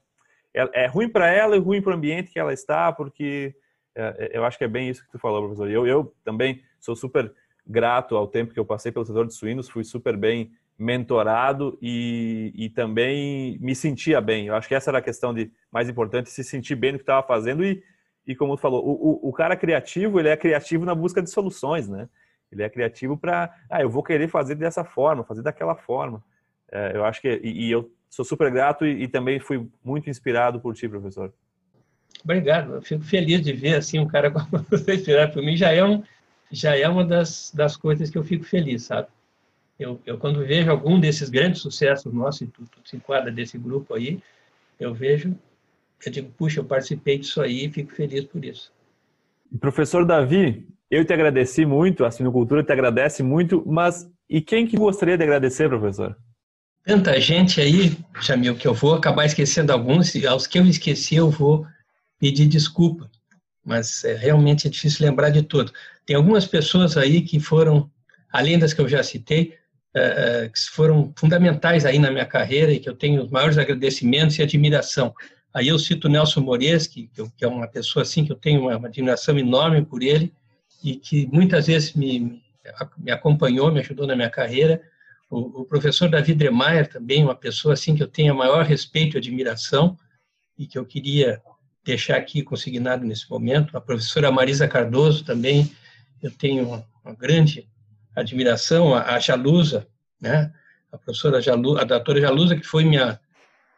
[0.53, 3.55] é, é ruim para ela e ruim para o ambiente que ela está, porque
[3.95, 5.69] é, é, eu acho que é bem isso que tu falou, professor.
[5.69, 7.33] Eu, eu também sou super
[7.65, 12.51] grato ao tempo que eu passei pelo setor de suínos, fui super bem mentorado e,
[12.55, 14.47] e também me sentia bem.
[14.47, 17.03] Eu acho que essa era a questão de mais importante, se sentir bem no que
[17.03, 17.83] estava fazendo e,
[18.25, 21.29] e como tu falou, o, o, o, cara criativo, ele é criativo na busca de
[21.29, 22.09] soluções, né?
[22.51, 26.23] Ele é criativo para, ah, eu vou querer fazer dessa forma, fazer daquela forma.
[26.71, 30.09] É, eu acho que, e, e, eu sou super grato e, e, também fui muito
[30.09, 31.33] inspirado por ti, professor.
[32.23, 35.71] Obrigado, eu fico feliz de ver assim um cara como você inspirado por mim, já
[35.71, 36.03] é, um,
[36.51, 39.07] já é uma das, das coisas que eu fico feliz, sabe?
[39.79, 43.57] Eu, eu quando vejo algum desses grandes sucessos nossos, e tu, tu se enquadra desse
[43.57, 44.19] grupo aí,
[44.79, 45.35] eu vejo,
[46.05, 48.71] eu digo, puxa, eu participei disso aí e fico feliz por isso.
[49.59, 54.77] Professor Davi, eu te agradeci muito, a Sinocultura te agradece muito, mas e quem que
[54.77, 56.17] gostaria de agradecer, professor?
[56.85, 61.15] Tanta gente aí, Jamil, que eu vou acabar esquecendo alguns, e aos que eu esqueci
[61.15, 61.65] eu vou
[62.19, 63.09] pedir desculpa,
[63.63, 65.71] mas é, realmente é difícil lembrar de tudo.
[66.05, 67.89] Tem algumas pessoas aí que foram,
[68.31, 69.57] além das que eu já citei,
[69.95, 74.37] uh, que foram fundamentais aí na minha carreira e que eu tenho os maiores agradecimentos
[74.37, 75.13] e admiração.
[75.53, 77.09] Aí eu cito Nelson Mores, que,
[77.41, 80.33] é uma pessoa assim que eu tenho uma, admiração enorme por ele
[80.83, 82.41] e que muitas vezes me,
[82.97, 84.81] me acompanhou, me ajudou na minha carreira.
[85.29, 89.19] O, o professor David Dremeyer também, uma pessoa assim que eu tenho maior respeito e
[89.19, 89.97] admiração
[90.57, 91.39] e que eu queria
[91.85, 93.77] deixar aqui consignado nesse momento.
[93.77, 95.71] A professora Marisa Cardoso também,
[96.21, 97.67] eu tenho uma grande
[98.15, 99.87] admiração a, Jalusa,
[100.19, 100.51] né?
[100.91, 103.19] A professora Jalusa, a doutora Jalusa, que foi minha,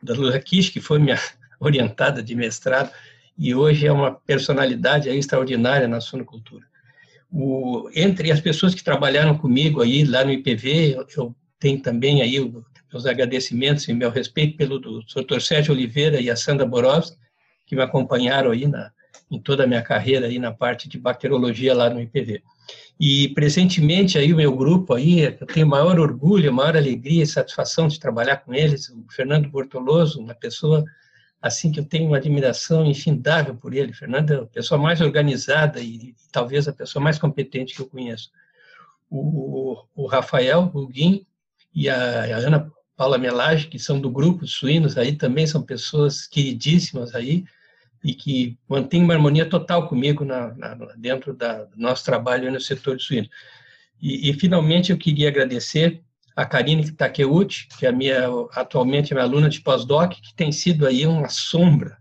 [0.02, 1.18] da Lusa Kish, que foi minha
[1.60, 2.92] orientada de mestrado,
[3.38, 6.66] e hoje é uma personalidade extraordinária na sonocultura.
[7.32, 12.22] O, entre as pessoas que trabalharam comigo aí lá no IPV, eu, eu tenho também
[12.22, 12.40] aí
[12.94, 15.42] os agradecimentos e meu respeito pelo Dr.
[15.42, 17.18] Sérgio Oliveira e a Sandra Borowski,
[17.66, 18.92] que me acompanharam aí na,
[19.30, 22.42] em toda a minha carreira aí na parte de bacteriologia lá no IPV.
[23.00, 27.88] E presentemente aí o meu grupo aí, eu tenho maior orgulho, maior alegria e satisfação
[27.88, 30.84] de trabalhar com eles, o Fernando Bortoloso, uma pessoa
[31.42, 33.94] assim que eu tenho uma admiração infindável por ele.
[33.94, 38.32] Fernando é a pessoa mais organizada e, talvez a pessoa mais competente que eu conheço.
[39.10, 41.26] O, o Rafael Huguin
[41.74, 46.26] e a, a Ana Paula Melage, que são do grupo Suínos, aí também são pessoas
[46.26, 47.44] queridíssimas aí,
[48.06, 52.62] e que mantém uma harmonia total comigo na, na, dentro da, do nosso trabalho no
[52.62, 53.28] setor de suíno.
[54.00, 56.04] E, e, finalmente, eu queria agradecer
[56.36, 60.86] a Karine Takeuchi, que é minha, atualmente é minha aluna de pós-doc, que tem sido
[60.86, 61.98] aí uma sombra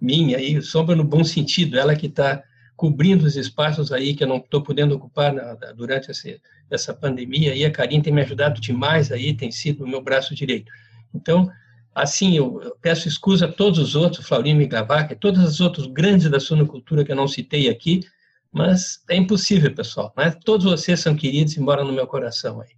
[0.00, 2.42] minha, aí, sombra no bom sentido, ela que está
[2.74, 6.28] cobrindo os espaços aí que eu não estou podendo ocupar na, durante essa,
[6.68, 10.34] essa pandemia, e a Karine tem me ajudado demais aí, tem sido o meu braço
[10.34, 10.72] direito.
[11.14, 11.48] Então,
[11.94, 16.40] Assim, eu peço escusa a todos os outros, Flaurinho e todos os outros grandes da
[16.40, 18.00] sunocultura que eu não citei aqui,
[18.52, 20.12] mas é impossível, pessoal.
[20.16, 20.34] Né?
[20.44, 22.70] Todos vocês são queridos e moram no meu coração aí.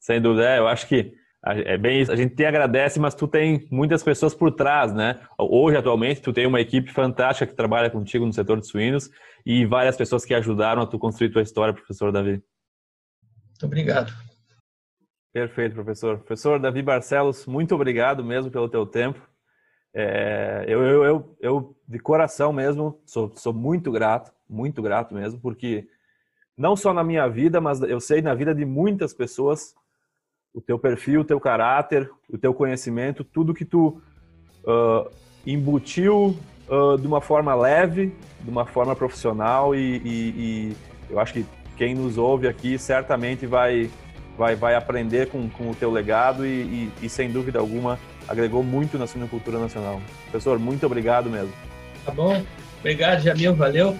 [0.00, 1.14] Sem dúvida, é, eu acho que
[1.46, 2.10] É bem isso.
[2.10, 5.20] A gente te agradece, mas tu tem muitas pessoas por trás, né?
[5.38, 9.10] Hoje, atualmente, tu tem uma equipe fantástica que trabalha contigo no setor de suínos
[9.44, 12.42] e várias pessoas que ajudaram a tu construir tua história, professor Davi.
[13.50, 14.12] Muito obrigado.
[15.34, 16.18] Perfeito, professor.
[16.18, 19.20] Professor Davi Barcelos, muito obrigado mesmo pelo teu tempo.
[19.92, 25.40] É, eu, eu, eu, eu, de coração mesmo, sou, sou muito grato, muito grato mesmo,
[25.40, 25.88] porque
[26.56, 29.74] não só na minha vida, mas eu sei na vida de muitas pessoas
[30.54, 34.00] o teu perfil, o teu caráter, o teu conhecimento, tudo que tu
[34.62, 35.10] uh,
[35.44, 40.30] embutiu uh, de uma forma leve, de uma forma profissional e, e,
[40.70, 40.76] e,
[41.10, 41.44] eu acho que
[41.76, 43.90] quem nos ouve aqui certamente vai
[44.36, 48.98] vai, vai aprender com, com o teu legado e, e, sem dúvida alguma agregou muito
[48.98, 50.00] na suinocultura nacional.
[50.30, 51.52] Professor, muito obrigado mesmo.
[52.04, 52.42] Tá bom.
[52.80, 53.54] Obrigado, Jamil.
[53.54, 53.96] Valeu.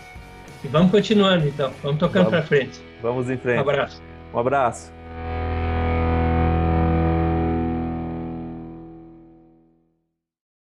[0.63, 1.73] E vamos continuando então.
[1.83, 2.81] Vamos tocando para frente.
[3.03, 3.59] Vamos em frente.
[3.59, 4.03] Um abraço.
[4.33, 4.94] Um abraço.